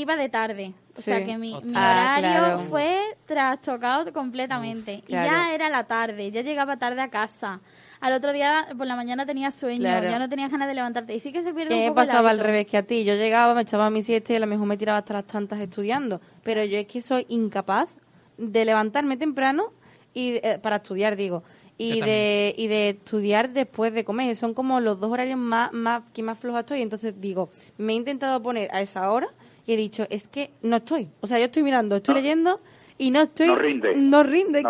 iba 0.00 0.16
de 0.16 0.28
tarde. 0.28 0.72
O 0.96 1.02
sea 1.02 1.24
que 1.24 1.38
mi, 1.38 1.54
ah, 1.74 2.18
horario 2.18 2.68
fue 2.68 2.98
trastocado 3.26 4.12
completamente. 4.12 5.02
y 5.06 5.12
ya 5.12 5.54
era 5.54 5.68
la 5.68 5.84
tarde, 5.84 6.30
ya 6.30 6.42
llegaba 6.42 6.78
tarde 6.78 7.00
a 7.00 7.08
casa. 7.08 7.60
Al 8.00 8.14
otro 8.14 8.32
día, 8.32 8.66
por 8.76 8.86
la 8.86 8.96
mañana 8.96 9.26
tenía 9.26 9.50
sueño, 9.50 9.84
ya 9.84 10.18
no 10.18 10.28
tenía 10.28 10.48
ganas 10.48 10.68
de 10.68 10.74
levantarte. 10.74 11.14
Y 11.14 11.20
sí 11.20 11.32
que 11.32 11.42
se 11.42 11.52
pierde 11.52 11.74
un 11.74 11.82
poco 11.88 11.94
pasaba 11.96 12.30
al 12.30 12.38
revés 12.38 12.66
que 12.66 12.76
a 12.78 12.82
ti. 12.82 13.04
Yo 13.04 13.14
llegaba, 13.14 13.54
me 13.54 13.62
echaba 13.62 13.90
mi 13.90 14.02
siesta 14.02 14.32
y 14.32 14.36
a 14.36 14.40
lo 14.40 14.46
mejor 14.46 14.66
me 14.66 14.76
tiraba 14.76 14.98
hasta 14.98 15.14
las 15.14 15.26
tantas 15.26 15.60
estudiando. 15.60 16.20
Pero 16.42 16.64
yo 16.64 16.78
es 16.78 16.86
que 16.86 17.02
soy 17.02 17.26
incapaz 17.28 17.90
de 18.38 18.64
levantarme 18.64 19.16
temprano 19.16 19.72
y 20.14 20.40
eh, 20.42 20.58
para 20.62 20.76
estudiar, 20.76 21.16
digo 21.16 21.42
y 21.82 22.00
de, 22.02 22.54
y 22.58 22.66
de 22.66 22.90
estudiar 22.90 23.50
después 23.50 23.94
de 23.94 24.04
comer. 24.04 24.36
Son 24.36 24.52
como 24.52 24.80
los 24.80 25.00
dos 25.00 25.10
horarios 25.10 25.38
más, 25.38 25.72
más 25.72 26.02
que 26.12 26.22
más 26.22 26.38
flojos 26.38 26.60
estoy. 26.60 26.82
Entonces 26.82 27.18
digo, 27.18 27.48
me 27.78 27.94
he 27.94 27.96
intentado 27.96 28.42
poner 28.42 28.68
a 28.74 28.82
esa 28.82 29.10
hora 29.10 29.28
y 29.66 29.72
he 29.72 29.76
dicho, 29.76 30.06
es 30.10 30.28
que 30.28 30.50
no 30.62 30.76
estoy. 30.76 31.08
O 31.20 31.26
sea, 31.26 31.38
yo 31.38 31.46
estoy 31.46 31.62
mirando, 31.62 31.96
estoy 31.96 32.14
leyendo 32.14 32.60
y 32.98 33.10
no 33.10 33.22
estoy 33.22 33.48
no 33.48 33.56
rinde. 33.56 33.94
no 33.96 34.22
rinde, 34.22 34.62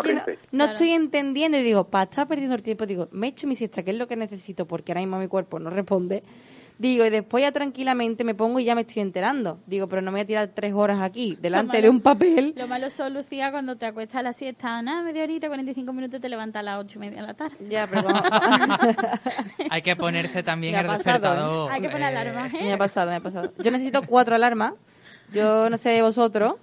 no, 0.51 0.65
estoy 0.65 0.91
entendiendo. 0.91 1.57
Y 1.57 1.63
digo 1.63 1.85
para 1.85 2.05
estar 2.05 2.27
perdiendo 2.27 2.55
el 2.55 2.63
tiempo 2.63 2.85
digo 2.85 3.09
me 3.11 3.27
echo 3.27 3.45
mi 3.47 3.55
siesta 3.55 3.83
que 3.83 3.91
es 3.91 3.97
lo 3.97 4.07
que 4.07 4.15
necesito 4.15 4.65
porque 4.65 4.91
ahora 4.91 5.01
mismo 5.01 5.19
mi 5.19 5.27
cuerpo 5.27 5.59
no 5.59 5.69
responde 5.69 6.23
digo 6.81 7.05
y 7.05 7.11
después 7.11 7.43
ya 7.43 7.51
tranquilamente 7.51 8.23
me 8.23 8.33
pongo 8.33 8.59
y 8.59 8.65
ya 8.65 8.73
me 8.73 8.81
estoy 8.81 9.03
enterando. 9.03 9.59
Digo 9.67 9.87
pero 9.87 10.01
no 10.01 10.11
me 10.11 10.15
voy 10.15 10.21
a 10.21 10.25
tirar 10.25 10.47
tres 10.49 10.73
horas 10.73 10.99
aquí 10.99 11.37
delante 11.39 11.81
de 11.81 11.89
un 11.89 12.01
papel. 12.01 12.53
lo 12.57 12.67
malo 12.67 12.89
son 12.89 13.13
Lucía 13.13 13.51
cuando 13.51 13.75
te 13.75 13.85
acuestas 13.85 14.17
a 14.17 14.21
la 14.23 14.33
siesta 14.33 14.81
nada 14.81 15.03
media 15.03 15.23
horita 15.23 15.47
45 15.47 15.93
minutos 15.93 16.19
te 16.19 16.27
levantas 16.27 16.61
a 16.61 16.63
las 16.63 16.79
ocho 16.79 16.97
y 16.97 17.01
media 17.01 17.21
de 17.21 17.27
la 17.27 17.33
tarde. 17.35 17.55
Ya 17.69 17.87
pero 17.87 18.07
hay 19.69 19.81
que 19.83 19.95
ponerse 19.95 20.41
también 20.41 20.75
el 20.75 20.87
despertador. 20.87 21.71
Hay 21.71 21.81
que 21.81 21.89
poner 21.89 22.07
alarma 22.07 22.47
¿eh? 22.47 22.63
me 22.63 22.73
ha 22.73 22.77
pasado 22.77 23.11
me 23.11 23.17
ha 23.17 23.21
pasado. 23.21 23.53
Yo 23.59 23.69
necesito 23.69 24.01
cuatro 24.01 24.35
alarmas. 24.35 24.73
Yo 25.31 25.69
no 25.69 25.77
sé 25.77 25.91
de 25.91 26.01
vosotros 26.01 26.55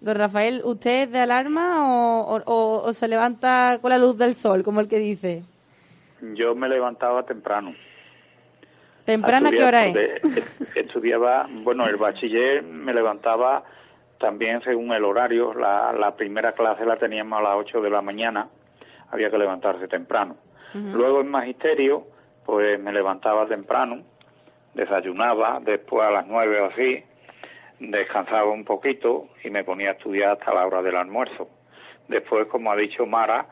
Don 0.00 0.14
Rafael, 0.14 0.60
¿usted 0.64 1.04
es 1.04 1.10
de 1.10 1.18
alarma 1.18 2.24
o, 2.28 2.92
se 2.92 3.08
levanta 3.08 3.78
con 3.80 3.90
la 3.90 3.98
luz 3.98 4.16
del 4.16 4.34
sol, 4.34 4.62
como 4.62 4.80
el 4.80 4.88
que 4.88 4.98
dice? 4.98 5.42
Yo 6.34 6.54
me 6.54 6.68
levantaba 6.68 7.24
temprano. 7.24 7.74
¿Temprano 9.06 9.48
a 9.48 9.50
qué 9.52 9.64
hora 9.64 9.86
es? 9.86 9.96
Estudiaba, 10.74 11.48
bueno, 11.48 11.86
el 11.86 11.96
bachiller 11.96 12.62
me 12.62 12.92
levantaba 12.92 13.64
también 14.18 14.60
según 14.62 14.92
el 14.92 15.04
horario. 15.04 15.54
La, 15.54 15.92
la 15.92 16.16
primera 16.16 16.52
clase 16.52 16.84
la 16.84 16.96
teníamos 16.96 17.38
a 17.38 17.42
las 17.42 17.54
8 17.56 17.80
de 17.80 17.90
la 17.90 18.02
mañana, 18.02 18.48
había 19.10 19.30
que 19.30 19.38
levantarse 19.38 19.88
temprano. 19.88 20.36
Luego 20.74 21.22
en 21.22 21.30
magisterio, 21.30 22.06
pues 22.44 22.78
me 22.78 22.92
levantaba 22.92 23.46
temprano, 23.46 24.02
desayunaba, 24.74 25.58
después 25.64 26.06
a 26.06 26.10
las 26.10 26.26
9 26.26 26.60
o 26.60 26.66
así, 26.66 27.02
descansaba 27.78 28.50
un 28.50 28.64
poquito 28.64 29.28
y 29.42 29.48
me 29.48 29.64
ponía 29.64 29.90
a 29.90 29.92
estudiar 29.92 30.32
hasta 30.32 30.52
la 30.52 30.66
hora 30.66 30.82
del 30.82 30.96
almuerzo. 30.96 31.48
Después, 32.08 32.46
como 32.48 32.70
ha 32.70 32.76
dicho 32.76 33.06
Mara 33.06 33.46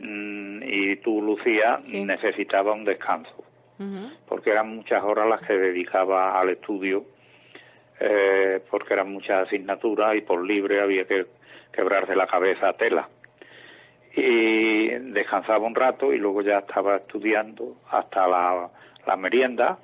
mm, 0.00 0.62
y 0.64 0.96
tú, 0.96 1.22
Lucía, 1.22 1.78
necesitaba 1.92 2.72
un 2.72 2.84
descanso, 2.84 3.43
porque 4.28 4.50
eran 4.50 4.74
muchas 4.74 5.02
horas 5.02 5.28
las 5.28 5.40
que 5.42 5.54
dedicaba 5.54 6.38
al 6.38 6.50
estudio, 6.50 7.04
eh, 8.00 8.62
porque 8.70 8.94
eran 8.94 9.12
muchas 9.12 9.46
asignaturas 9.46 10.14
y 10.16 10.20
por 10.20 10.44
libre 10.44 10.80
había 10.80 11.04
que 11.06 11.26
quebrarse 11.72 12.14
la 12.14 12.26
cabeza 12.26 12.68
a 12.68 12.72
tela. 12.74 13.08
Y 14.16 14.88
descansaba 15.12 15.66
un 15.66 15.74
rato 15.74 16.12
y 16.12 16.18
luego 16.18 16.42
ya 16.42 16.58
estaba 16.58 16.96
estudiando 16.96 17.78
hasta 17.90 18.28
la, 18.28 19.16
merienda, 19.16 19.78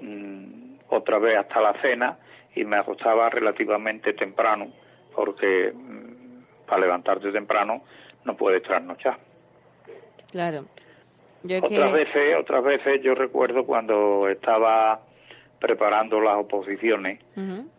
mm, 0.00 0.76
otra 0.88 1.18
vez 1.18 1.38
hasta 1.38 1.60
la 1.60 1.74
cena 1.80 2.18
y 2.54 2.64
me 2.64 2.76
acostaba 2.76 3.28
relativamente 3.30 4.12
temprano 4.14 4.68
porque 5.14 5.72
mm, 5.74 6.66
para 6.66 6.82
levantarte 6.82 7.32
temprano 7.32 7.82
no 8.24 8.36
puedes 8.36 8.62
trasnochar. 8.62 9.18
Claro. 10.30 10.66
Otras 11.44 11.92
veces, 11.92 12.36
otras 12.40 12.64
veces 12.64 13.02
yo 13.02 13.14
recuerdo 13.14 13.64
cuando 13.64 14.28
estaba 14.28 15.00
preparando 15.60 16.20
las 16.20 16.36
oposiciones, 16.36 17.20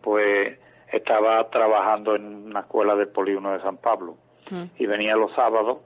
pues 0.02 0.58
estaba 0.92 1.48
trabajando 1.50 2.16
en 2.16 2.46
una 2.46 2.60
escuela 2.60 2.94
del 2.96 3.08
polígono 3.08 3.52
de 3.52 3.60
San 3.60 3.76
Pablo. 3.76 4.16
Y 4.78 4.86
venía 4.86 5.14
los 5.14 5.32
sábados, 5.34 5.78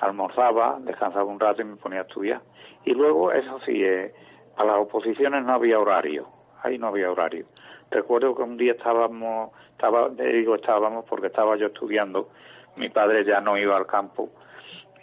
almorzaba, 0.00 0.78
descansaba 0.80 1.24
un 1.24 1.40
rato 1.40 1.62
y 1.62 1.64
me 1.64 1.76
ponía 1.76 2.00
a 2.00 2.02
estudiar. 2.02 2.42
Y 2.84 2.92
luego, 2.92 3.32
eso 3.32 3.58
sí, 3.66 3.82
eh, 3.82 4.12
a 4.56 4.64
las 4.64 4.76
oposiciones 4.76 5.42
no 5.44 5.54
había 5.54 5.80
horario, 5.80 6.28
ahí 6.62 6.78
no 6.78 6.88
había 6.88 7.10
horario. 7.10 7.46
Recuerdo 7.90 8.36
que 8.36 8.42
un 8.42 8.56
día 8.56 8.72
estábamos, 8.72 9.50
estaba, 9.72 10.10
digo 10.10 10.54
estábamos 10.54 11.04
porque 11.06 11.26
estaba 11.26 11.56
yo 11.56 11.66
estudiando, 11.66 12.28
mi 12.76 12.88
padre 12.88 13.24
ya 13.24 13.40
no 13.40 13.58
iba 13.58 13.76
al 13.76 13.86
campo 13.86 14.30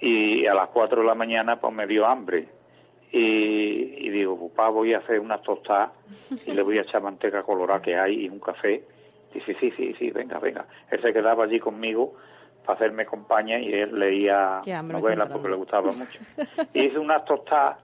y 0.01 0.47
a 0.47 0.53
las 0.53 0.69
cuatro 0.69 1.01
de 1.01 1.07
la 1.07 1.15
mañana 1.15 1.59
pues 1.59 1.73
me 1.73 1.85
dio 1.87 2.05
hambre 2.05 2.47
y, 3.13 4.09
digo, 4.09 4.49
papá 4.49 4.69
voy 4.69 4.93
a 4.93 4.99
hacer 4.99 5.19
unas 5.19 5.41
tostadas 5.41 5.91
y 6.45 6.51
le 6.51 6.61
voy 6.61 6.77
a 6.77 6.81
echar 6.81 7.01
manteca 7.01 7.43
colorada 7.43 7.81
que 7.81 7.95
hay 7.95 8.25
y 8.25 8.29
un 8.29 8.39
café. 8.39 8.83
Dice, 9.33 9.55
sí, 9.59 9.71
sí, 9.75 9.93
sí, 9.99 10.11
venga, 10.11 10.39
venga. 10.39 10.65
Él 10.89 11.01
se 11.01 11.11
quedaba 11.11 11.43
allí 11.43 11.59
conmigo 11.59 12.15
para 12.65 12.77
hacerme 12.77 13.05
compañía 13.05 13.59
y 13.59 13.73
él 13.73 13.99
leía 13.99 14.61
novelas 14.83 15.29
porque 15.29 15.49
le 15.49 15.55
gustaba 15.55 15.91
mucho. 15.91 16.19
Y 16.73 16.85
hice 16.85 16.99
unas 16.99 17.25
tostadas 17.25 17.77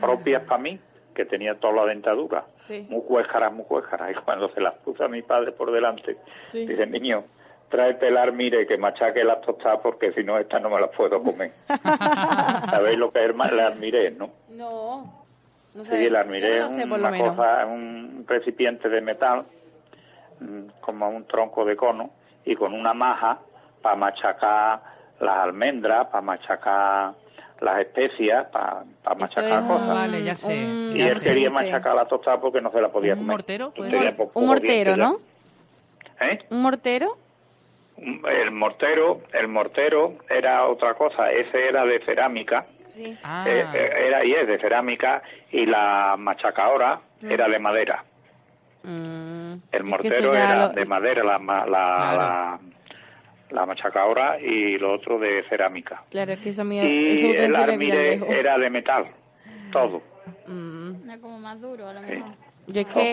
propias 0.00 0.42
para 0.42 0.60
mí, 0.60 0.78
que 1.14 1.24
tenía 1.24 1.54
toda 1.54 1.74
la 1.74 1.86
dentadura, 1.86 2.44
muy 2.88 3.02
cuéjaras, 3.02 3.52
muy 3.52 3.64
cuéjaras. 3.64 4.10
Y 4.10 4.14
cuando 4.24 4.48
se 4.48 4.60
las 4.60 4.74
puso 4.78 5.04
a 5.04 5.08
mi 5.08 5.22
padre 5.22 5.52
por 5.52 5.70
delante, 5.70 6.16
dice, 6.52 6.86
niño, 6.86 7.24
tráete 7.68 8.08
el 8.08 8.16
armire 8.16 8.66
que 8.66 8.76
machaque 8.76 9.24
las 9.24 9.40
tostadas 9.40 9.80
porque 9.82 10.12
si 10.12 10.22
no, 10.22 10.38
estas 10.38 10.62
no 10.62 10.70
me 10.70 10.80
las 10.80 10.90
puedo 10.90 11.22
comer. 11.22 11.52
¿Sabéis 12.70 12.98
lo 12.98 13.10
que 13.10 13.24
es 13.24 13.30
el 13.30 13.60
armire, 13.60 14.10
no? 14.12 14.30
No. 14.50 15.24
no 15.74 15.84
sé. 15.84 15.98
Sí, 15.98 16.04
el 16.06 16.16
armire 16.16 16.64
es 16.64 16.70
una 16.70 17.18
cosa, 17.18 17.66
un 17.66 18.24
recipiente 18.26 18.88
de 18.88 19.00
metal, 19.00 19.44
mm, 20.40 20.80
como 20.80 21.08
un 21.08 21.26
tronco 21.26 21.64
de 21.64 21.76
cono, 21.76 22.10
y 22.44 22.54
con 22.54 22.74
una 22.74 22.94
maja 22.94 23.38
para 23.82 23.96
machacar 23.96 24.80
las 25.20 25.36
almendras, 25.36 26.06
para 26.06 26.22
machacar 26.22 27.14
las 27.60 27.80
especias 27.80 28.46
para 28.50 28.84
machacar 29.18 29.66
cosas. 29.66 29.88
Vale, 29.88 30.22
ya 30.22 30.36
sé. 30.36 30.54
y 30.54 31.00
él 31.00 31.20
quería 31.20 31.50
machacar 31.50 31.94
la 31.94 32.06
tostada 32.06 32.40
porque 32.40 32.60
no 32.60 32.70
se 32.70 32.80
la 32.80 32.90
podía 32.90 33.14
comer. 33.14 33.22
¿Un 33.22 33.26
mortero? 33.26 33.72
un 34.34 34.46
mortero, 34.46 34.96
¿no? 34.96 35.18
¿Eh? 36.20 36.38
¿Un 36.50 36.62
mortero? 36.62 37.16
El 38.04 38.50
mortero, 38.50 39.22
el 39.32 39.48
mortero 39.48 40.18
era 40.28 40.66
otra 40.66 40.94
cosa, 40.94 41.30
ese 41.30 41.68
era 41.68 41.84
de 41.84 42.00
cerámica. 42.04 42.66
Sí. 42.94 43.16
Ah. 43.22 43.44
Eh, 43.48 43.64
eh, 43.74 44.06
era 44.06 44.24
y 44.24 44.32
es 44.32 44.46
de 44.46 44.58
cerámica 44.58 45.22
y 45.50 45.66
la 45.66 46.16
machacadora 46.18 47.00
mm. 47.20 47.30
era 47.30 47.48
de 47.48 47.58
madera. 47.58 48.04
Mm. 48.82 49.54
El 49.72 49.84
mortero 49.84 50.34
era 50.34 50.68
de 50.68 50.84
madera, 50.84 51.24
la, 51.24 51.38
la, 51.66 52.60
la 53.50 53.66
machacadora 53.66 54.38
y 54.38 54.78
lo 54.78 54.94
otro 54.94 55.18
de 55.18 55.42
cerámica. 55.48 56.02
Claro, 56.10 56.32
es 56.32 56.40
que 56.40 56.50
eso 56.50 56.64
mío, 56.64 56.84
y 56.84 57.34
el 57.36 57.54
armire 57.56 58.20
era 58.28 58.58
de 58.58 58.70
metal, 58.70 59.06
todo. 59.72 60.02
Mm. 60.46 61.04
Era 61.04 61.18
como 61.20 61.38
más 61.38 61.60
duro, 61.60 61.88
a 61.88 61.94
lo 61.94 62.02
mejor. 62.02 62.32
Yo 62.66 62.80
es 62.80 62.86
que 62.86 63.10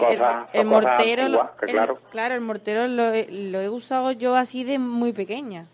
el, 0.54 0.66
mortero, 0.66 1.52
claro. 1.60 2.00
claro, 2.10 2.36
el 2.36 2.42
mortero 2.42 2.88
lo, 2.88 3.12
he 3.14 3.70
usado 3.70 4.12
yo 4.12 4.36
así 4.36 4.64
de 4.64 4.80
muy 4.80 5.12
pequeña. 5.12 5.66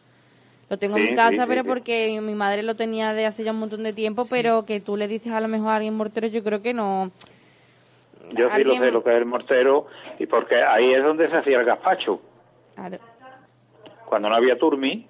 Lo 0.69 0.77
tengo 0.77 0.97
en 0.97 1.03
mi 1.03 1.15
casa, 1.15 1.45
pero 1.47 1.63
porque 1.63 2.19
mi 2.21 2.35
madre 2.35 2.63
lo 2.63 2.75
tenía 2.75 3.13
de 3.13 3.25
hace 3.25 3.43
ya 3.43 3.51
un 3.51 3.59
montón 3.59 3.83
de 3.83 3.93
tiempo, 3.93 4.23
pero 4.29 4.65
que 4.65 4.79
tú 4.79 4.97
le 4.97 5.07
dices 5.07 5.31
a 5.31 5.39
lo 5.39 5.47
mejor 5.47 5.69
a 5.69 5.75
alguien 5.75 5.95
mortero, 5.95 6.27
yo 6.27 6.43
creo 6.43 6.61
que 6.61 6.73
no. 6.73 7.11
Yo 8.31 8.49
sí 8.49 8.63
lo 8.63 8.73
sé 8.73 8.91
lo 8.91 9.03
que 9.03 9.11
es 9.11 9.17
el 9.17 9.25
mortero, 9.25 9.87
y 10.19 10.25
porque 10.25 10.61
ahí 10.61 10.93
es 10.93 11.03
donde 11.03 11.29
se 11.29 11.37
hacía 11.37 11.59
el 11.59 11.65
gazpacho. 11.65 12.19
Claro 12.75 12.97
cuando 14.07 14.29
no 14.29 14.35
había 14.35 14.57
turmi, 14.57 15.05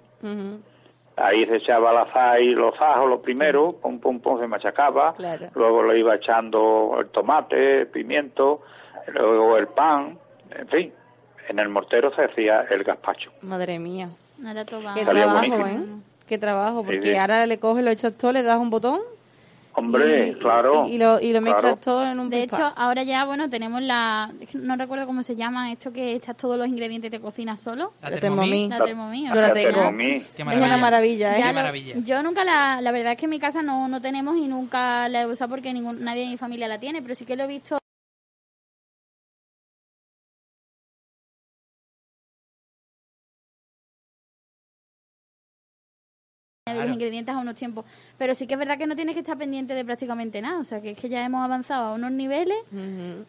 ahí 1.17 1.45
se 1.45 1.57
echaba 1.57 1.91
la 1.91 2.39
y 2.39 2.49
los 2.53 2.79
ajos 2.79 3.09
lo 3.09 3.21
primero, 3.21 3.73
pum, 3.81 3.99
pum, 3.99 4.19
pum, 4.19 4.39
se 4.39 4.47
machacaba, 4.47 5.15
luego 5.53 5.83
le 5.83 5.99
iba 5.99 6.15
echando 6.15 6.95
el 6.99 7.09
tomate, 7.09 7.81
el 7.81 7.87
pimiento, 7.87 8.61
luego 9.07 9.57
el 9.57 9.67
pan, 9.67 10.17
en 10.51 10.67
fin, 10.67 10.93
en 11.49 11.59
el 11.59 11.69
mortero 11.69 12.13
se 12.15 12.23
hacía 12.23 12.61
el 12.69 12.83
gazpacho. 12.83 13.31
Madre 13.41 13.79
mía. 13.79 14.09
Qué 14.93 15.05
trabajo, 15.05 15.67
¿eh? 15.67 15.79
Qué 16.27 16.37
trabajo, 16.37 16.83
porque 16.83 17.17
ahora 17.17 17.45
le 17.45 17.57
coges, 17.59 17.83
lo 17.83 17.89
echas 17.89 18.13
todo, 18.17 18.31
le 18.31 18.43
das 18.43 18.57
un 18.57 18.69
botón 18.69 18.99
Hombre, 19.79 20.35
claro. 20.39 20.87
Y, 20.87 20.97
lo, 20.97 21.19
y 21.21 21.31
lo 21.31 21.39
mezclas 21.39 21.79
todo 21.79 22.03
en 22.03 22.19
un 22.19 22.31
De 22.31 22.41
hecho, 22.41 22.73
ahora 22.75 23.03
ya, 23.03 23.25
bueno, 23.25 23.47
tenemos 23.47 23.79
la... 23.79 24.33
No 24.55 24.75
recuerdo 24.75 25.05
cómo 25.05 25.21
se 25.21 25.35
llama 25.35 25.71
esto 25.71 25.93
que 25.93 26.13
echas 26.13 26.35
todos 26.35 26.57
los 26.57 26.67
ingredientes 26.67 27.09
y 27.09 27.11
te 27.11 27.19
cocinas 27.19 27.61
solo. 27.61 27.93
La, 28.01 28.09
la 28.09 28.19
Thermomix. 28.19 28.69
La 28.69 28.83
Thermomix. 28.83 29.31
Yo 29.31 29.39
la 29.39 29.53
tengo. 29.53 29.81
Es 30.01 30.57
una 30.57 30.77
maravilla, 30.77 31.37
¿eh? 31.37 31.43
Qué 31.43 31.53
maravilla. 31.53 31.93
yo 32.03 32.23
nunca 32.23 32.43
la... 32.43 32.81
La 32.81 32.91
verdad 32.91 33.11
es 33.11 33.19
que 33.19 33.25
en 33.27 33.29
mi 33.29 33.39
casa 33.39 33.61
no, 33.61 33.87
no 33.87 34.01
tenemos 34.01 34.35
y 34.37 34.47
nunca 34.47 35.07
la 35.09 35.21
he 35.21 35.25
usado 35.27 35.51
porque 35.51 35.71
ningún, 35.71 36.03
nadie 36.03 36.23
de 36.23 36.29
mi 36.29 36.37
familia 36.37 36.67
la 36.67 36.79
tiene, 36.79 37.03
pero 37.03 37.13
sí 37.13 37.25
que 37.25 37.35
lo 37.35 37.43
he 37.43 37.47
visto 37.47 37.77
ingredientes 46.97 47.33
a 47.33 47.37
unos 47.37 47.55
tiempos. 47.55 47.85
Pero 48.17 48.35
sí 48.35 48.47
que 48.47 48.55
es 48.55 48.59
verdad 48.59 48.77
que 48.77 48.87
no 48.87 48.95
tienes 48.95 49.13
que 49.13 49.21
estar 49.21 49.37
pendiente 49.37 49.73
de 49.73 49.85
prácticamente 49.85 50.41
nada. 50.41 50.59
O 50.59 50.63
sea, 50.63 50.81
que 50.81 50.91
es 50.91 50.97
que 50.97 51.09
ya 51.09 51.23
hemos 51.23 51.43
avanzado 51.43 51.85
a 51.85 51.93
unos 51.93 52.11
niveles 52.11 52.57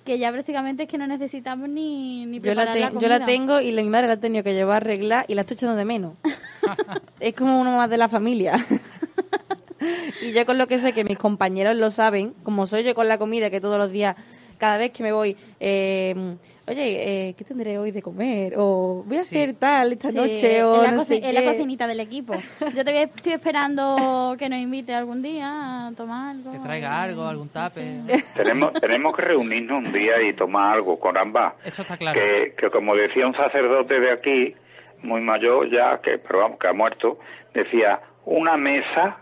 que 0.04 0.18
ya 0.18 0.32
prácticamente 0.32 0.84
es 0.84 0.88
que 0.88 0.98
no 0.98 1.06
necesitamos 1.06 1.68
ni, 1.68 2.26
ni 2.26 2.40
yo 2.40 2.54
la, 2.54 2.90
Yo 2.92 3.08
la 3.08 3.26
tengo 3.26 3.60
y 3.60 3.70
la, 3.72 3.82
mi 3.82 3.88
madre 3.88 4.08
la 4.08 4.14
ha 4.14 4.20
tenido 4.20 4.42
que 4.42 4.54
llevar 4.54 4.74
a 4.74 4.76
arreglar 4.78 5.24
y 5.28 5.34
la 5.34 5.42
estoy 5.42 5.54
echando 5.54 5.76
de 5.76 5.84
menos. 5.84 6.14
es 7.20 7.34
como 7.34 7.60
uno 7.60 7.76
más 7.76 7.90
de 7.90 7.98
la 7.98 8.08
familia. 8.08 8.56
y 10.22 10.32
yo 10.32 10.46
con 10.46 10.58
lo 10.58 10.66
que 10.66 10.78
sé 10.78 10.92
que 10.92 11.04
mis 11.04 11.18
compañeros 11.18 11.76
lo 11.76 11.90
saben, 11.90 12.34
como 12.42 12.66
soy 12.66 12.84
yo 12.84 12.94
con 12.94 13.08
la 13.08 13.18
comida 13.18 13.50
que 13.50 13.60
todos 13.60 13.78
los 13.78 13.92
días 13.92 14.16
cada 14.58 14.76
vez 14.76 14.90
que 14.90 15.02
me 15.02 15.12
voy, 15.12 15.36
eh, 15.60 16.36
oye, 16.68 17.28
eh, 17.28 17.34
¿qué 17.36 17.44
tendré 17.44 17.78
hoy 17.78 17.90
de 17.90 18.02
comer? 18.02 18.54
O 18.56 19.02
voy 19.06 19.18
a 19.18 19.20
hacer 19.20 19.54
tal 19.54 19.92
esta 19.92 20.12
noche. 20.12 20.62
O 20.62 20.84
en, 20.84 20.96
la, 20.96 21.04
en 21.08 21.34
la 21.34 21.44
cocinita 21.44 21.86
del 21.86 22.00
equipo. 22.00 22.34
Yo 22.74 22.84
te 22.84 23.02
estoy 23.02 23.32
esperando 23.32 24.36
que 24.38 24.48
nos 24.48 24.58
invite 24.58 24.94
algún 24.94 25.22
día 25.22 25.86
a 25.88 25.92
tomar 25.92 26.36
algo. 26.36 26.52
Que 26.52 26.58
traiga 26.58 27.02
algo, 27.02 27.26
algún 27.26 27.48
tape. 27.48 28.02
tenemos, 28.36 28.72
tenemos 28.74 29.16
que 29.16 29.22
reunirnos 29.22 29.86
un 29.86 29.92
día 29.92 30.22
y 30.22 30.32
tomar 30.34 30.74
algo 30.74 30.98
con 30.98 31.16
ambas. 31.16 31.54
Eso 31.64 31.82
está 31.82 31.96
claro. 31.96 32.20
Que, 32.20 32.54
que 32.56 32.70
como 32.70 32.94
decía 32.94 33.26
un 33.26 33.34
sacerdote 33.34 33.98
de 33.98 34.12
aquí, 34.12 34.54
muy 35.02 35.20
mayor 35.20 35.70
ya, 35.70 36.00
que, 36.02 36.18
pero 36.18 36.40
vamos, 36.40 36.58
que 36.58 36.68
ha 36.68 36.72
muerto, 36.72 37.18
decía, 37.54 38.00
una 38.24 38.56
mesa 38.56 39.18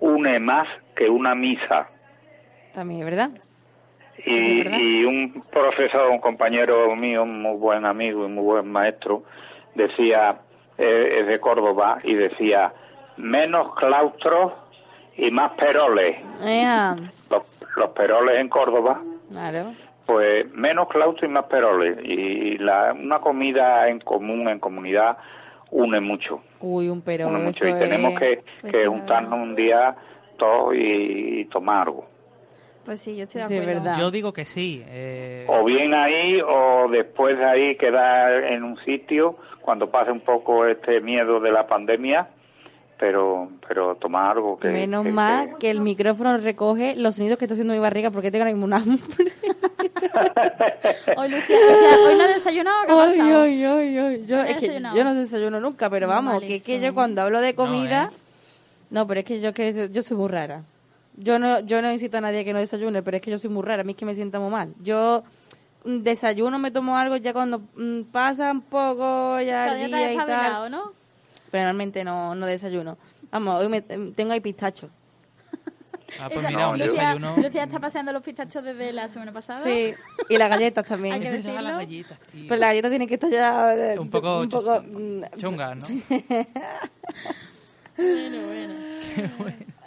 une 0.00 0.40
más 0.40 0.66
que 0.96 1.08
una 1.08 1.34
misa. 1.34 1.88
También, 2.72 3.04
¿verdad? 3.04 3.30
Y, 4.26 4.68
y 4.68 5.04
un 5.04 5.44
profesor, 5.50 6.10
un 6.10 6.20
compañero 6.20 6.94
mío, 6.96 7.24
muy 7.24 7.56
buen 7.56 7.84
amigo 7.84 8.26
y 8.26 8.28
muy 8.28 8.44
buen 8.44 8.70
maestro, 8.70 9.22
decía, 9.74 10.36
eh, 10.78 11.20
es 11.20 11.26
de 11.26 11.40
Córdoba, 11.40 11.98
y 12.02 12.14
decía, 12.14 12.72
menos 13.16 13.74
claustros 13.74 14.52
y 15.16 15.30
más 15.30 15.52
peroles. 15.52 16.16
Los, 17.30 17.42
los, 17.76 17.90
peroles 17.90 18.40
en 18.40 18.48
Córdoba. 18.48 19.00
Claro. 19.30 19.74
Pues 20.06 20.50
menos 20.52 20.88
claustros 20.88 21.30
y 21.30 21.32
más 21.32 21.44
peroles. 21.44 21.98
Y 22.02 22.58
la, 22.58 22.92
una 22.92 23.20
comida 23.20 23.88
en 23.88 24.00
común, 24.00 24.48
en 24.48 24.58
comunidad, 24.58 25.18
une 25.70 26.00
mucho. 26.00 26.42
Uy, 26.60 26.88
un 26.88 27.02
perol. 27.02 27.32
Une 27.32 27.44
mucho. 27.44 27.66
Y 27.66 27.72
tenemos 27.74 28.18
que, 28.18 28.42
pues 28.60 28.72
que 28.72 28.86
juntarnos 28.86 29.38
un 29.38 29.54
día 29.54 29.94
todos 30.36 30.74
y 30.74 31.44
tomar 31.46 31.86
algo. 31.86 32.09
Pues 32.90 33.02
sí, 33.02 33.14
yo 33.14 33.22
estoy 33.22 33.42
de 33.42 33.60
acuerdo. 33.60 33.92
Yo 33.96 34.10
digo 34.10 34.32
que 34.32 34.44
sí. 34.44 34.82
Eh... 34.84 35.46
O 35.48 35.64
bien 35.64 35.94
ahí 35.94 36.40
o 36.40 36.88
después 36.90 37.38
de 37.38 37.44
ahí 37.44 37.76
quedar 37.76 38.42
en 38.42 38.64
un 38.64 38.76
sitio 38.84 39.36
cuando 39.60 39.92
pase 39.92 40.10
un 40.10 40.22
poco 40.22 40.66
este 40.66 41.00
miedo 41.00 41.38
de 41.38 41.52
la 41.52 41.68
pandemia, 41.68 42.30
pero 42.98 43.48
pero 43.68 43.94
tomar 43.94 44.32
algo 44.32 44.58
que... 44.58 44.70
Menos 44.70 45.06
mal 45.06 45.56
que... 45.60 45.70
el 45.70 45.82
micrófono 45.82 46.36
recoge 46.38 46.96
los 46.96 47.14
sonidos 47.14 47.38
que 47.38 47.44
está 47.44 47.52
haciendo 47.52 47.74
mi 47.74 47.78
barriga 47.78 48.10
porque 48.10 48.32
tengo 48.32 48.42
ahora 48.42 48.54
mismo 48.54 48.66
un 48.66 48.72
hambre. 48.72 48.98
hoy, 51.16 51.28
Lucía, 51.28 51.56
hoy 52.08 52.16
no 52.16 52.24
he 52.24 52.34
desayunado, 52.34 52.86
¿qué 52.88 52.92
hoy, 52.92 53.20
hoy, 53.20 53.66
hoy, 53.66 53.98
hoy, 54.00 54.26
Yo, 54.26 54.42
es 54.42 54.56
que 54.56 54.66
yo 54.66 55.04
no 55.04 55.14
desayuno 55.14 55.60
nunca, 55.60 55.88
pero 55.88 56.08
vamos, 56.08 56.42
que, 56.42 56.60
que 56.60 56.80
yo 56.80 56.92
cuando 56.92 57.22
hablo 57.22 57.40
de 57.40 57.54
comida... 57.54 58.06
No, 58.06 58.10
¿eh? 58.10 58.14
no, 58.90 59.06
pero 59.06 59.20
es 59.20 59.26
que 59.26 59.40
yo, 59.40 59.54
que 59.54 59.90
yo 59.92 60.02
soy 60.02 60.16
muy 60.16 60.28
rara. 60.28 60.64
Yo 61.16 61.38
no, 61.38 61.60
yo 61.60 61.82
no 61.82 61.92
incito 61.92 62.18
a 62.18 62.20
nadie 62.20 62.44
que 62.44 62.52
no 62.52 62.58
desayune, 62.58 63.02
pero 63.02 63.16
es 63.16 63.22
que 63.22 63.30
yo 63.30 63.38
soy 63.38 63.50
muy 63.50 63.62
rara, 63.62 63.82
a 63.82 63.84
mí 63.84 63.92
es 63.92 63.98
que 63.98 64.04
me 64.04 64.14
sienta 64.14 64.38
muy 64.40 64.50
mal. 64.50 64.74
Yo 64.80 65.22
mm, 65.84 65.98
desayuno, 65.98 66.58
me 66.58 66.70
tomo 66.70 66.96
algo 66.96 67.16
ya 67.16 67.32
cuando 67.32 67.60
mm, 67.76 68.02
pasa 68.12 68.50
un 68.52 68.62
poco 68.62 69.40
ya 69.40 69.66
el 69.66 69.90
día 69.90 70.12
y 70.12 70.16
tal. 70.16 70.70
¿no? 70.70 70.92
Pero 71.50 71.64
normalmente 71.64 72.04
no, 72.04 72.34
no 72.34 72.46
desayuno. 72.46 72.96
Vamos, 73.30 73.60
hoy 73.60 73.68
me, 73.68 73.82
tengo 73.82 74.32
ahí 74.32 74.40
pistacho. 74.40 74.88
Ah, 76.18 76.28
pues 76.32 76.44
mira, 76.44 76.68
un 76.70 76.78
Lucía, 76.78 76.92
desayuno. 76.92 77.36
Lucía 77.36 77.64
está 77.64 77.78
paseando 77.78 78.12
los 78.12 78.22
pistachos 78.22 78.64
desde 78.64 78.92
la 78.92 79.08
semana 79.08 79.32
pasada. 79.32 79.62
Sí, 79.62 79.94
y 80.28 80.38
las 80.38 80.50
galletas 80.50 80.84
también. 80.86 81.14
Hay 81.16 81.20
que 81.20 81.30
decirlo. 81.36 81.60
las 81.60 81.76
galletas, 81.76 82.18
tío. 82.32 82.48
Pues 82.48 82.58
las 82.58 82.70
galletas 82.70 82.90
tienen 82.90 83.08
que 83.08 83.14
estar 83.14 83.30
ya... 83.30 83.74
Eh, 83.74 83.98
un 83.98 84.10
poco, 84.10 84.40
un 84.40 84.48
poco 84.48 84.82
chungas, 85.36 85.76
¿no? 85.76 85.86
bueno, 87.96 88.46
bueno. 88.46 88.74
Qué 89.14 89.30
bueno. 89.38 89.79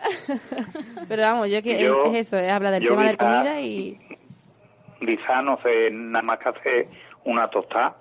Pero 1.08 1.22
vamos, 1.22 1.50
yo 1.50 1.62
que 1.62 1.86
es, 1.86 2.28
eso, 2.28 2.38
es 2.38 2.52
hablar 2.52 2.74
del 2.74 2.88
tema 2.88 3.08
de 3.08 3.18
comida 3.18 3.62
y... 3.62 4.00
Quizá 5.00 5.42
no 5.42 5.60
sé, 5.62 5.90
nada 5.92 6.24
más 6.24 6.40
que 6.40 6.50
hacer 6.50 6.88
una 7.26 7.50
tostada 7.50 7.98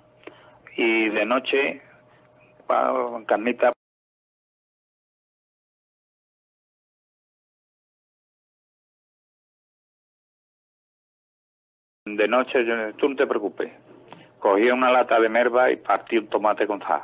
y 0.75 1.09
de 1.09 1.25
noche 1.25 1.81
carnita 3.27 3.73
de 12.05 12.27
noche, 12.27 12.65
yo, 12.65 12.93
tú 12.95 13.09
no 13.09 13.15
te 13.15 13.27
preocupes. 13.27 13.71
Cogía 14.39 14.73
una 14.73 14.91
lata 14.91 15.19
de 15.19 15.29
merva 15.29 15.71
y 15.71 15.77
partí 15.77 16.17
un 16.17 16.27
tomate 16.27 16.67
con 16.67 16.81
sal. 16.81 17.03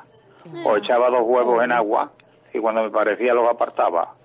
O 0.65 0.77
echaba 0.77 1.09
dos 1.09 1.23
huevos 1.23 1.63
en 1.63 1.71
agua 1.71 2.11
y 2.53 2.59
cuando 2.59 2.83
me 2.83 2.89
parecía 2.89 3.33
los 3.33 3.45
apartaba 3.45 4.15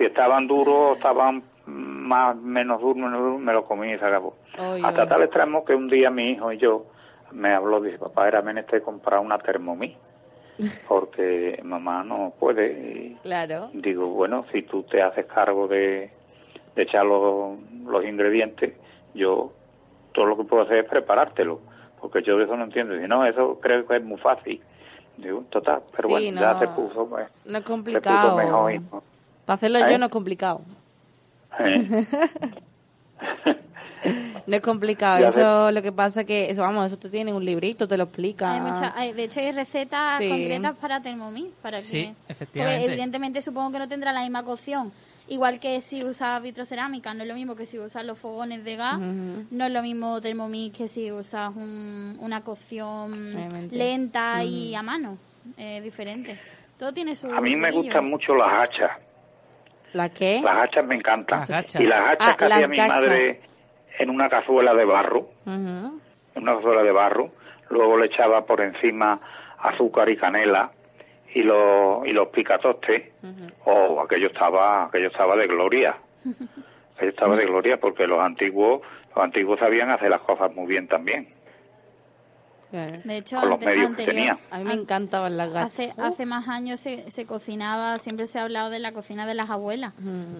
si 0.00 0.06
estaban 0.06 0.46
duros, 0.46 0.96
estaban 0.96 1.42
más 1.66 2.34
menos 2.34 2.80
duros, 2.80 2.96
menos 2.96 3.20
duros, 3.20 3.38
me 3.38 3.52
lo 3.52 3.66
comí 3.66 3.92
y 3.92 3.98
se 3.98 4.04
acabó. 4.06 4.34
Hasta 4.82 5.06
tal 5.06 5.22
extremo 5.24 5.62
que 5.62 5.74
un 5.74 5.88
día 5.90 6.10
mi 6.10 6.30
hijo 6.30 6.50
y 6.50 6.56
yo 6.56 6.86
me 7.32 7.52
habló, 7.52 7.82
dice, 7.82 7.98
papá, 7.98 8.26
era 8.26 8.40
menester 8.40 8.80
comprar 8.80 9.20
una 9.20 9.36
termomí, 9.36 9.94
porque 10.88 11.60
mamá 11.64 12.02
no 12.02 12.32
puede. 12.40 13.18
claro. 13.22 13.68
Digo, 13.74 14.06
bueno, 14.06 14.46
si 14.50 14.62
tú 14.62 14.84
te 14.84 15.02
haces 15.02 15.26
cargo 15.26 15.68
de, 15.68 16.10
echar 16.76 17.04
los, 17.04 17.58
los 17.84 18.02
ingredientes, 18.02 18.72
yo 19.12 19.52
todo 20.14 20.24
lo 20.24 20.38
que 20.38 20.44
puedo 20.44 20.62
hacer 20.62 20.78
es 20.78 20.88
preparártelo, 20.88 21.60
porque 22.00 22.22
yo 22.22 22.38
de 22.38 22.44
eso 22.44 22.56
no 22.56 22.64
entiendo. 22.64 22.94
Dice, 22.94 23.06
no, 23.06 23.26
eso 23.26 23.60
creo 23.60 23.86
que 23.86 23.96
es 23.96 24.02
muy 24.02 24.18
fácil. 24.18 24.62
Digo, 25.18 25.44
total, 25.50 25.82
pero 25.94 26.08
bueno, 26.08 26.40
ya 26.40 26.58
te 26.58 26.68
puso, 26.68 27.06
pues, 27.06 27.28
no 27.44 27.58
es 27.58 27.64
complicado. 27.64 28.34
mejor, 28.38 29.02
para 29.50 29.56
hacerlo 29.56 29.80
yo 29.90 29.98
no 29.98 30.06
es 30.06 30.12
complicado. 30.12 30.60
no 34.46 34.56
es 34.56 34.60
complicado, 34.60 35.26
eso 35.26 35.72
lo 35.72 35.82
que 35.82 35.90
pasa 35.90 36.22
que, 36.22 36.48
eso 36.50 36.62
vamos, 36.62 36.86
eso 36.86 36.96
tú 36.96 37.08
tienes 37.08 37.34
un 37.34 37.44
librito, 37.44 37.88
te 37.88 37.96
lo 37.96 38.04
explica. 38.04 38.52
de 39.12 39.24
hecho 39.24 39.40
hay 39.40 39.50
recetas 39.50 40.20
concretas 40.20 40.76
para 40.76 41.02
Thermomix, 41.02 41.50
para 41.60 41.80
sí, 41.80 42.14
efectivamente. 42.28 42.84
evidentemente 42.84 43.42
supongo 43.42 43.72
que 43.72 43.80
no 43.80 43.88
tendrá 43.88 44.12
la 44.12 44.20
misma 44.20 44.44
cocción. 44.44 44.92
Igual 45.26 45.58
que 45.58 45.80
si 45.80 46.04
usas 46.04 46.40
vitrocerámica, 46.40 47.12
no 47.12 47.22
es 47.22 47.28
lo 47.28 47.34
mismo 47.34 47.56
que 47.56 47.66
si 47.66 47.76
usas 47.80 48.04
los 48.04 48.20
fogones 48.20 48.62
de 48.62 48.76
gas, 48.76 49.00
no 49.00 49.64
es 49.64 49.72
lo 49.72 49.82
mismo 49.82 50.20
Thermomix 50.20 50.78
que 50.78 50.86
si 50.86 51.10
usas 51.10 51.52
una 51.56 52.42
cocción 52.42 53.34
lenta 53.72 54.44
y 54.44 54.76
a 54.76 54.82
mano, 54.82 55.18
es 55.56 55.82
diferente. 55.82 56.38
Todo 56.78 56.92
tiene 56.92 57.16
su... 57.16 57.26
A 57.32 57.40
mí 57.40 57.56
me 57.56 57.72
gustan 57.72 58.08
mucho 58.08 58.32
las 58.36 58.48
hachas. 58.48 59.09
¿La 59.92 60.08
qué? 60.08 60.40
Las 60.42 60.64
hachas 60.64 60.86
me 60.86 60.94
encantan. 60.94 61.42
Y 61.78 61.86
las 61.86 62.00
hachas 62.00 62.34
ah, 62.34 62.36
que 62.38 62.44
hacía 62.44 62.68
mi 62.68 62.78
madre 62.78 63.40
en 63.98 64.10
una 64.10 64.28
cazuela 64.28 64.74
de 64.74 64.84
barro, 64.84 65.28
en 65.46 66.00
una 66.34 66.56
cazuela 66.56 66.82
de 66.82 66.92
barro, 66.92 67.32
luego 67.68 67.98
le 67.98 68.06
echaba 68.06 68.44
por 68.46 68.60
encima 68.60 69.20
azúcar 69.58 70.08
y 70.08 70.16
canela 70.16 70.70
y 71.34 71.42
los 71.42 72.06
y 72.06 72.12
los 72.12 72.28
picatostes. 72.28 73.12
Oh, 73.64 74.00
aquello 74.00 74.28
estaba 74.28 74.86
aquello 74.86 75.08
estaba 75.08 75.36
de 75.36 75.46
gloria. 75.46 75.96
aquello 76.96 77.10
estaba 77.10 77.36
de 77.36 77.46
gloria 77.46 77.78
porque 77.78 78.06
los 78.06 78.20
antiguos 78.20 78.80
los 79.14 79.24
antiguos 79.24 79.58
sabían 79.58 79.90
hacer 79.90 80.10
las 80.10 80.20
cosas 80.22 80.54
muy 80.54 80.66
bien 80.66 80.88
también. 80.88 81.28
De 82.70 83.16
hecho, 83.16 83.40
con 83.40 83.50
los 83.50 83.60
medios 83.60 83.94
que 83.96 84.06
tenía. 84.06 84.38
A 84.50 84.58
mí 84.58 84.64
me 84.64 84.74
encantaban 84.74 85.36
las 85.36 85.52
gachas. 85.52 85.72
Hace, 85.72 85.94
hace 85.96 86.26
más 86.26 86.48
años 86.48 86.80
se, 86.80 87.10
se, 87.10 87.26
cocinaba, 87.26 87.98
siempre 87.98 88.26
se 88.26 88.38
ha 88.38 88.42
hablado 88.42 88.70
de 88.70 88.78
la 88.78 88.92
cocina 88.92 89.26
de 89.26 89.34
las 89.34 89.50
abuelas, 89.50 89.92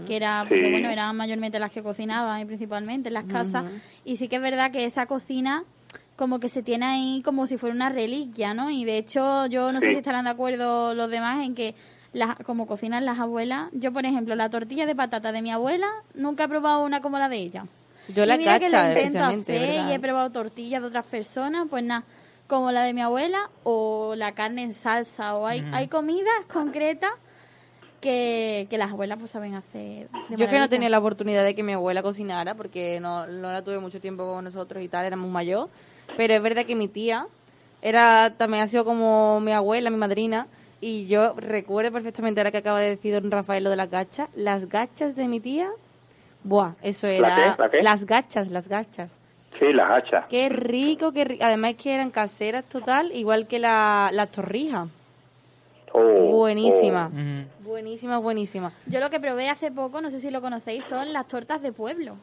que 0.07 0.17
era, 0.17 0.45
porque 0.49 0.71
bueno, 0.71 0.91
eran 0.91 1.17
mayormente 1.17 1.59
las 1.59 1.73
que 1.73 1.83
cocinaban 1.83 2.41
y 2.41 2.45
principalmente 2.45 3.09
en 3.09 3.15
las 3.15 3.25
casas. 3.25 3.65
Y 4.05 4.17
sí 4.17 4.29
que 4.29 4.37
es 4.37 4.43
verdad 4.43 4.71
que 4.71 4.85
esa 4.85 5.07
cocina 5.07 5.65
como 6.17 6.39
que 6.39 6.51
se 6.51 6.63
tiene 6.63 6.85
ahí 6.85 7.23
como 7.25 7.47
si 7.47 7.57
fuera 7.57 7.75
una 7.75 7.89
reliquia, 7.89 8.53
¿no? 8.53 8.71
Y 8.71 8.85
de 8.85 8.99
hecho, 8.99 9.47
yo 9.47 9.73
no 9.73 9.81
sé 9.81 9.93
si 9.93 9.97
estarán 9.97 10.25
de 10.25 10.31
acuerdo 10.31 10.95
los 10.95 11.11
demás 11.11 11.45
en 11.45 11.55
que 11.55 11.75
las, 12.13 12.37
como 12.45 12.67
cocinan 12.67 13.07
las 13.07 13.19
abuelas. 13.19 13.71
Yo, 13.73 13.91
por 13.91 14.05
ejemplo, 14.05 14.35
la 14.35 14.51
tortilla 14.51 14.85
de 14.85 14.95
patata 14.95 15.33
de 15.33 15.41
mi 15.41 15.51
abuela, 15.51 15.89
nunca 16.15 16.45
he 16.45 16.49
probado 16.49 16.85
una 16.85 17.01
como 17.01 17.19
la 17.19 17.31
de 17.31 17.39
ella. 17.39 17.65
Yo 18.15 18.27
la 18.27 18.37
cacha, 18.37 18.59
que 18.59 18.69
lo 18.69 18.89
intento 18.89 19.25
hacer 19.25 19.89
y 19.89 19.93
he 19.93 19.99
probado 19.99 20.31
tortillas 20.31 20.83
de 20.83 20.89
otras 20.89 21.07
personas, 21.07 21.67
pues 21.71 21.85
nada 21.85 22.05
como 22.51 22.73
la 22.73 22.83
de 22.83 22.93
mi 22.93 23.01
abuela 23.01 23.49
o 23.63 24.15
la 24.17 24.33
carne 24.33 24.65
en 24.65 24.75
salsa 24.75 25.37
o 25.37 25.47
hay, 25.47 25.65
hay 25.73 25.87
comidas 25.87 26.35
concretas 26.53 27.13
que, 28.01 28.67
las 28.73 28.91
abuelas 28.91 29.19
pues 29.21 29.31
saben 29.31 29.55
hacer. 29.55 30.09
Yo 30.31 30.49
que 30.49 30.59
no 30.59 30.69
tenía 30.69 30.89
la 30.89 30.99
oportunidad 30.99 31.45
de 31.45 31.55
que 31.55 31.63
mi 31.63 31.75
abuela 31.75 32.03
cocinara 32.03 32.57
porque 32.57 32.99
no, 32.99 33.29
no 33.29 33.53
la 33.53 33.63
tuve 33.63 33.79
mucho 33.79 34.01
tiempo 34.01 34.25
con 34.27 34.43
nosotros 34.43 34.83
y 34.83 34.89
tal, 34.89 35.07
era 35.07 35.17
muy 35.17 35.31
mayor, 35.31 35.69
pero 36.17 36.35
es 36.35 36.43
verdad 36.43 36.67
que 36.67 36.75
mi 36.75 36.89
tía 36.89 37.29
era 37.83 38.35
también 38.37 38.65
ha 38.65 38.67
sido 38.67 38.85
como 38.85 39.39
mi 39.39 39.53
abuela, 39.53 39.89
mi 39.91 39.97
madrina, 39.97 40.49
y 40.81 41.07
yo 41.07 41.35
recuerdo 41.35 41.93
perfectamente 41.93 42.41
ahora 42.41 42.51
que 42.51 42.59
acaba 42.59 42.81
de 42.81 42.91
decir 42.91 43.15
don 43.15 43.31
Rafael 43.31 43.63
lo 43.63 43.71
de 43.71 43.77
las 43.77 43.91
gachas, 43.91 44.29
las 44.35 44.69
gachas 44.69 45.15
de 45.15 45.29
mi 45.29 45.39
tía, 45.39 45.71
buah, 46.43 46.73
eso 46.83 47.07
era 47.07 47.57
las 47.81 48.07
gachas, 48.07 48.49
las 48.49 48.69
gachas. 48.69 49.20
Sí, 49.61 49.73
las 49.75 49.91
hachas. 49.91 50.25
Qué 50.29 50.49
rico, 50.49 51.13
qué 51.13 51.25
rico. 51.25 51.45
Además 51.45 51.75
que 51.75 51.95
eran 51.95 52.11
caseras 52.11 52.65
total, 52.65 53.13
igual 53.15 53.47
que 53.47 53.59
la, 53.59 54.09
las 54.11 54.31
torrijas. 54.33 54.89
Oh, 55.93 56.03
buenísima. 56.39 57.11
Oh. 57.13 57.63
Buenísima, 57.63 58.19
buenísima. 58.19 58.73
Yo 58.87 59.01
lo 59.01 59.11
que 59.11 59.21
probé 59.21 59.51
hace 59.51 59.71
poco, 59.71 60.01
no 60.01 60.11
sé 60.11 60.19
si 60.19 60.31
lo 60.31 60.41
conocéis, 60.41 60.87
son 60.87 61.13
las 61.13 61.29
tortas 61.29 61.61
de 61.63 61.73
pueblo. 61.73 62.17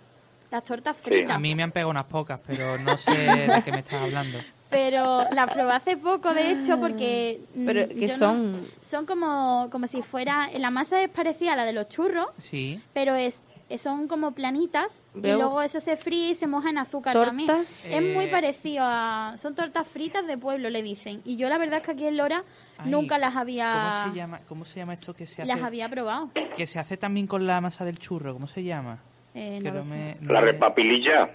las 0.51 0.63
tortas 0.63 0.97
fritas. 0.97 1.35
A 1.35 1.39
mí 1.39 1.53
me 1.53 1.63
han 1.63 1.71
pegado 1.71 1.91
unas 1.91 2.05
pocas, 2.05 2.39
pero 2.45 2.77
no 2.77 2.97
sé 2.97 3.11
de 3.11 3.61
qué 3.63 3.71
me 3.71 3.79
estás 3.79 4.01
hablando. 4.01 4.39
Pero 4.69 5.23
las 5.31 5.53
probé 5.53 5.71
hace 5.71 5.95
poco, 5.95 6.33
de 6.33 6.51
hecho, 6.51 6.77
porque... 6.79 7.39
Mm, 7.55 7.65
¿Pero 7.65 7.87
qué 7.87 8.09
son? 8.09 8.65
son 8.81 9.05
como, 9.05 9.69
como 9.71 9.87
si 9.87 10.01
fuera... 10.01 10.49
La 10.57 10.71
masa 10.71 11.01
es 11.01 11.09
parecida 11.09 11.53
a 11.53 11.55
la 11.55 11.65
de 11.65 11.71
los 11.71 11.87
churros, 11.87 12.27
sí. 12.39 12.79
pero 12.93 13.15
es 13.15 13.39
son 13.77 14.07
como 14.07 14.31
planitas 14.31 15.03
y 15.13 15.21
luego 15.21 15.61
eso 15.61 15.79
se 15.79 15.97
fríe 15.97 16.29
y 16.29 16.35
se 16.35 16.47
moja 16.47 16.69
en 16.69 16.77
azúcar 16.77 17.13
también. 17.13 17.49
Es 17.49 17.89
muy 17.89 18.25
eh, 18.25 18.29
parecido 18.31 18.85
a... 18.85 19.33
Son 19.37 19.55
tortas 19.55 19.87
fritas 19.87 20.25
de 20.25 20.37
pueblo, 20.37 20.69
le 20.69 20.81
dicen. 20.81 21.21
Y 21.25 21.35
yo 21.35 21.49
la 21.49 21.57
verdad 21.57 21.79
es 21.79 21.85
que 21.85 21.91
aquí 21.91 22.05
en 22.05 22.15
Lora 22.15 22.43
nunca 22.85 23.17
las 23.17 23.35
había... 23.35 23.73
¿cómo 23.73 24.13
se, 24.13 24.17
llama, 24.17 24.39
¿Cómo 24.47 24.65
se 24.65 24.79
llama 24.79 24.93
esto 24.93 25.13
que 25.13 25.27
se 25.27 25.41
hace? 25.41 25.53
Las 25.53 25.61
había 25.61 25.89
probado. 25.89 26.29
Que 26.55 26.65
se 26.65 26.79
hace 26.79 26.95
también 26.95 27.27
con 27.27 27.45
la 27.45 27.59
masa 27.59 27.83
del 27.83 27.99
churro. 27.99 28.33
¿Cómo 28.33 28.47
se 28.47 28.63
llama? 28.63 28.99
Eh, 29.33 30.15
la 30.21 30.41
repapililla. 30.41 31.29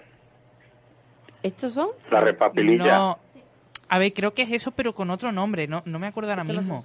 ¿Estos 1.43 1.73
son? 1.73 1.89
La 2.09 2.21
repapililla. 2.21 2.97
No. 2.97 3.17
A 3.89 3.99
ver, 3.99 4.11
creo 4.13 4.33
que 4.33 4.41
es 4.41 4.51
eso, 4.51 4.71
pero 4.71 4.93
con 4.93 5.09
otro 5.09 5.31
nombre. 5.31 5.67
No, 5.67 5.83
no 5.85 5.99
me 5.99 6.07
acuerdo 6.07 6.31
ahora 6.31 6.43
mismo. 6.43 6.83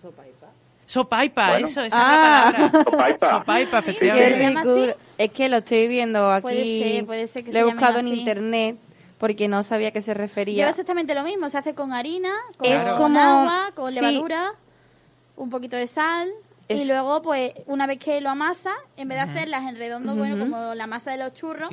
Sopaipa, 0.88 1.58
eso, 1.58 1.82
esa 1.82 1.86
es 1.86 1.92
la 1.92 1.98
ah. 2.00 2.52
palabra. 2.52 2.82
Sopaipa. 2.84 3.30
Sopaipa, 3.30 3.78
efectivamente. 3.80 4.96
Es 5.18 5.30
que 5.32 5.50
lo 5.50 5.58
estoy 5.58 5.86
viendo 5.86 6.32
aquí. 6.32 6.42
Puede 6.42 6.64
ser, 6.64 7.06
puede 7.06 7.26
ser 7.26 7.44
que 7.44 7.52
Lo 7.52 7.58
he 7.58 7.64
buscado 7.64 7.98
en 7.98 8.08
internet 8.08 8.78
porque 9.18 9.48
no 9.48 9.62
sabía 9.62 9.88
a 9.88 9.90
qué 9.90 10.00
se 10.00 10.14
refería. 10.14 10.56
Lleva 10.56 10.70
exactamente 10.70 11.14
lo 11.14 11.24
mismo, 11.24 11.50
se 11.50 11.58
hace 11.58 11.74
con 11.74 11.92
harina, 11.92 12.32
con, 12.56 13.16
agua, 13.18 13.70
con 13.74 13.94
levadura, 13.94 14.54
un 15.36 15.50
poquito 15.50 15.76
de 15.76 15.88
sal. 15.88 16.30
Y 16.68 16.84
luego, 16.86 17.20
pues, 17.20 17.52
una 17.66 17.86
vez 17.86 17.98
que 17.98 18.20
lo 18.22 18.30
amasas, 18.30 18.74
en 18.96 19.08
vez 19.08 19.18
de 19.18 19.22
hacerlas 19.22 19.64
en 19.64 19.76
redondo, 19.76 20.14
bueno, 20.14 20.38
como 20.38 20.74
la 20.74 20.86
masa 20.86 21.10
de 21.10 21.18
los 21.18 21.34
churros, 21.34 21.68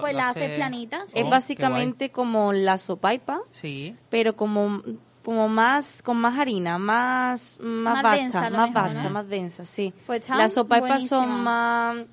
pues 0.00 0.14
las 0.14 0.36
haces 0.36 0.56
planitas. 0.56 1.10
Es 1.14 1.28
básicamente 1.28 2.10
como 2.10 2.52
la 2.52 2.76
sopaipa, 2.76 3.40
sí. 3.52 3.96
pero 4.10 4.36
como 4.36 4.82
como 5.28 5.46
más 5.46 6.02
con 6.02 6.16
más 6.16 6.38
harina, 6.38 6.78
más 6.78 7.60
más, 7.60 8.02
más 8.02 8.18
densa, 8.18 8.48
más 8.48 8.72
vasta, 8.72 9.10
más 9.10 9.28
densa, 9.28 9.62
sí. 9.62 9.92
Pues 10.06 10.26
Las 10.30 10.54
sopaipas 10.54 11.06
son 11.06 11.28
más 11.42 12.06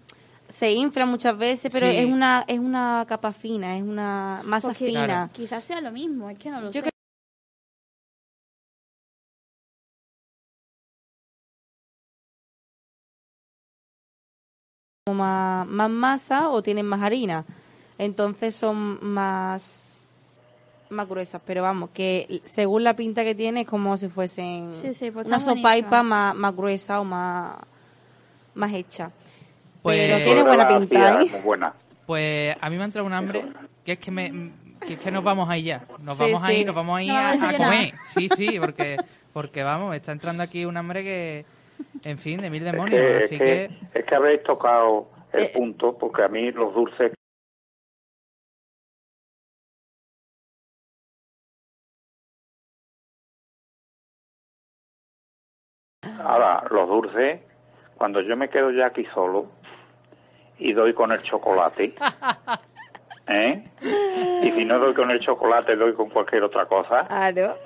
se 0.49 0.73
infla 0.73 1.05
muchas 1.05 1.37
veces, 1.37 1.71
pero 1.71 1.85
es 1.85 2.05
una 2.05 2.43
es 2.45 2.59
una 2.59 3.05
capa 3.07 3.31
fina, 3.31 3.77
es 3.77 3.83
una 3.83 4.41
masa 4.43 4.73
fina. 4.73 5.29
Quizás 5.31 5.63
sea 5.63 5.79
lo 5.79 5.93
mismo, 5.93 6.29
es 6.29 6.37
que 6.37 6.49
no 6.49 6.59
lo 6.59 6.73
sé. 6.73 6.91
más, 15.13 15.65
más 15.65 15.89
masa 15.89 16.49
o 16.49 16.61
tienen 16.61 16.85
más 16.85 17.01
harina. 17.01 17.45
Entonces 17.97 18.57
son 18.57 18.99
más 19.01 19.94
más 20.89 21.07
gruesas, 21.07 21.41
pero 21.45 21.61
vamos, 21.61 21.89
que 21.91 22.41
según 22.45 22.83
la 22.83 22.95
pinta 22.95 23.23
que 23.23 23.35
tiene 23.35 23.61
es 23.61 23.67
como 23.67 23.97
si 23.97 24.07
fuesen 24.07 24.71
pues 25.13 25.27
una 25.27 25.39
sopaipa 25.39 26.03
más, 26.03 26.35
más 26.35 26.55
gruesa 26.55 26.99
o 26.99 27.03
más, 27.03 27.57
más 28.53 28.73
hecha. 28.73 29.11
Pues, 29.81 29.99
pero 29.99 30.23
tiene 30.23 30.43
buena 30.43 30.67
pinta. 30.67 31.21
¿eh? 31.21 31.41
Buena. 31.43 31.73
Pues 32.05 32.55
a 32.59 32.69
mí 32.69 32.75
me 32.75 32.83
ha 32.83 32.85
entrado 32.85 33.05
un 33.07 33.13
hambre 33.13 33.45
que 33.83 33.93
es 33.93 33.99
que 33.99 34.11
me 34.11 34.51
que 34.85 34.93
es 34.93 34.99
que 34.99 35.11
nos 35.11 35.23
vamos 35.23 35.49
ahí 35.49 35.63
ya. 35.63 35.85
Nos 35.99 36.17
vamos 36.17 36.43
ahí, 36.43 36.63
nos 36.63 36.75
vamos 36.75 36.97
ahí 36.97 37.09
a, 37.09 37.31
a, 37.31 37.57
comer. 37.57 37.93
Sí, 38.13 38.29
sí, 38.35 38.59
porque 38.59 38.97
porque 39.33 39.63
vamos, 39.63 39.95
está 39.95 40.11
entrando 40.11 40.43
aquí 40.43 40.65
un 40.65 40.77
hambre 40.77 41.03
que 41.03 41.45
en 42.03 42.17
fin, 42.17 42.41
de 42.41 42.49
mil 42.49 42.63
demonios, 42.63 42.99
es 42.99 43.17
que, 43.17 43.25
así 43.25 43.37
que, 43.37 43.69
es 43.99 44.05
que 44.05 44.15
habéis 44.15 44.43
tocado 44.43 45.09
el 45.33 45.43
eh, 45.43 45.51
punto 45.53 45.97
porque 45.97 46.23
a 46.23 46.27
mí 46.27 46.51
los 46.51 46.73
dulces 46.73 47.11
los 56.71 56.87
dulces, 56.87 57.41
cuando 57.97 58.21
yo 58.21 58.35
me 58.35 58.49
quedo 58.49 58.71
ya 58.71 58.87
aquí 58.87 59.05
solo 59.13 59.47
y 60.57 60.73
doy 60.73 60.93
con 60.93 61.11
el 61.11 61.21
chocolate, 61.21 61.93
¿eh? 63.27 63.63
Y 64.43 64.51
si 64.51 64.65
no 64.65 64.79
doy 64.79 64.93
con 64.93 65.11
el 65.11 65.19
chocolate, 65.19 65.75
doy 65.75 65.93
con 65.93 66.09
cualquier 66.09 66.43
otra 66.43 66.65
cosa. 66.65 67.05
Claro. 67.07 67.57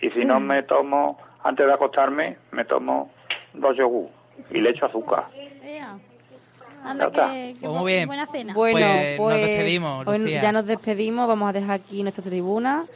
Y 0.00 0.10
si 0.10 0.24
no 0.24 0.40
me 0.40 0.62
tomo, 0.64 1.18
antes 1.44 1.66
de 1.66 1.72
acostarme, 1.72 2.38
me 2.50 2.64
tomo 2.64 3.10
dos 3.54 3.76
yogur 3.76 4.08
y 4.50 4.60
le 4.60 4.70
echo 4.70 4.86
azúcar. 4.86 5.26
Anda, 6.84 7.12
que, 7.12 7.54
muy 7.62 7.92
bien. 7.92 8.08
buena 8.08 8.26
cena. 8.26 8.54
Bueno, 8.54 8.78
pues, 8.78 9.18
nos 9.18 9.18
pues, 9.18 9.46
despedimos, 9.46 10.06
ya 10.42 10.50
nos 10.50 10.66
despedimos, 10.66 11.28
vamos 11.28 11.48
a 11.48 11.52
dejar 11.52 11.70
aquí 11.72 12.02
nuestra 12.02 12.24
tribuna 12.24 12.86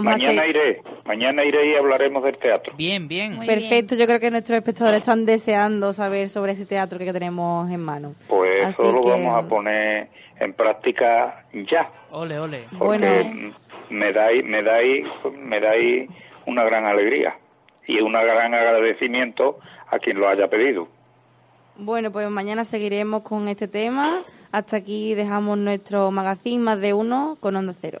mañana 0.00 0.46
iré, 0.46 0.82
mañana 1.04 1.44
iré 1.44 1.72
y 1.72 1.74
hablaremos 1.76 2.22
del 2.24 2.38
teatro. 2.38 2.74
Bien, 2.76 3.08
bien. 3.08 3.38
Perfecto, 3.46 3.94
yo 3.94 4.06
creo 4.06 4.20
que 4.20 4.30
nuestros 4.30 4.58
espectadores 4.58 5.00
están 5.00 5.24
deseando 5.24 5.92
saber 5.92 6.28
sobre 6.28 6.52
ese 6.52 6.66
teatro 6.66 6.98
que 6.98 7.12
tenemos 7.12 7.70
en 7.70 7.80
mano. 7.80 8.14
Pues 8.28 8.68
eso 8.68 8.92
lo 8.92 9.00
vamos 9.02 9.34
a 9.34 9.48
poner 9.48 10.08
en 10.40 10.52
práctica 10.54 11.44
ya. 11.52 11.90
Ole, 12.10 12.38
ole. 12.38 12.64
Porque 12.78 13.52
me 13.90 14.12
dais, 14.12 14.44
me 14.44 14.62
dais, 14.62 15.04
me 15.32 15.60
dais 15.60 16.08
una 16.46 16.64
gran 16.64 16.86
alegría 16.86 17.36
y 17.86 18.00
un 18.00 18.12
gran 18.12 18.54
agradecimiento 18.54 19.58
a 19.88 19.98
quien 19.98 20.18
lo 20.18 20.28
haya 20.28 20.48
pedido. 20.48 20.88
Bueno, 21.78 22.10
pues 22.10 22.28
mañana 22.30 22.64
seguiremos 22.64 23.22
con 23.22 23.48
este 23.48 23.68
tema. 23.68 24.24
Hasta 24.50 24.78
aquí 24.78 25.14
dejamos 25.14 25.58
nuestro 25.58 26.10
magazine 26.10 26.62
más 26.62 26.80
de 26.80 26.94
uno 26.94 27.36
con 27.40 27.54
Onda 27.56 27.74
Cero. 27.80 28.00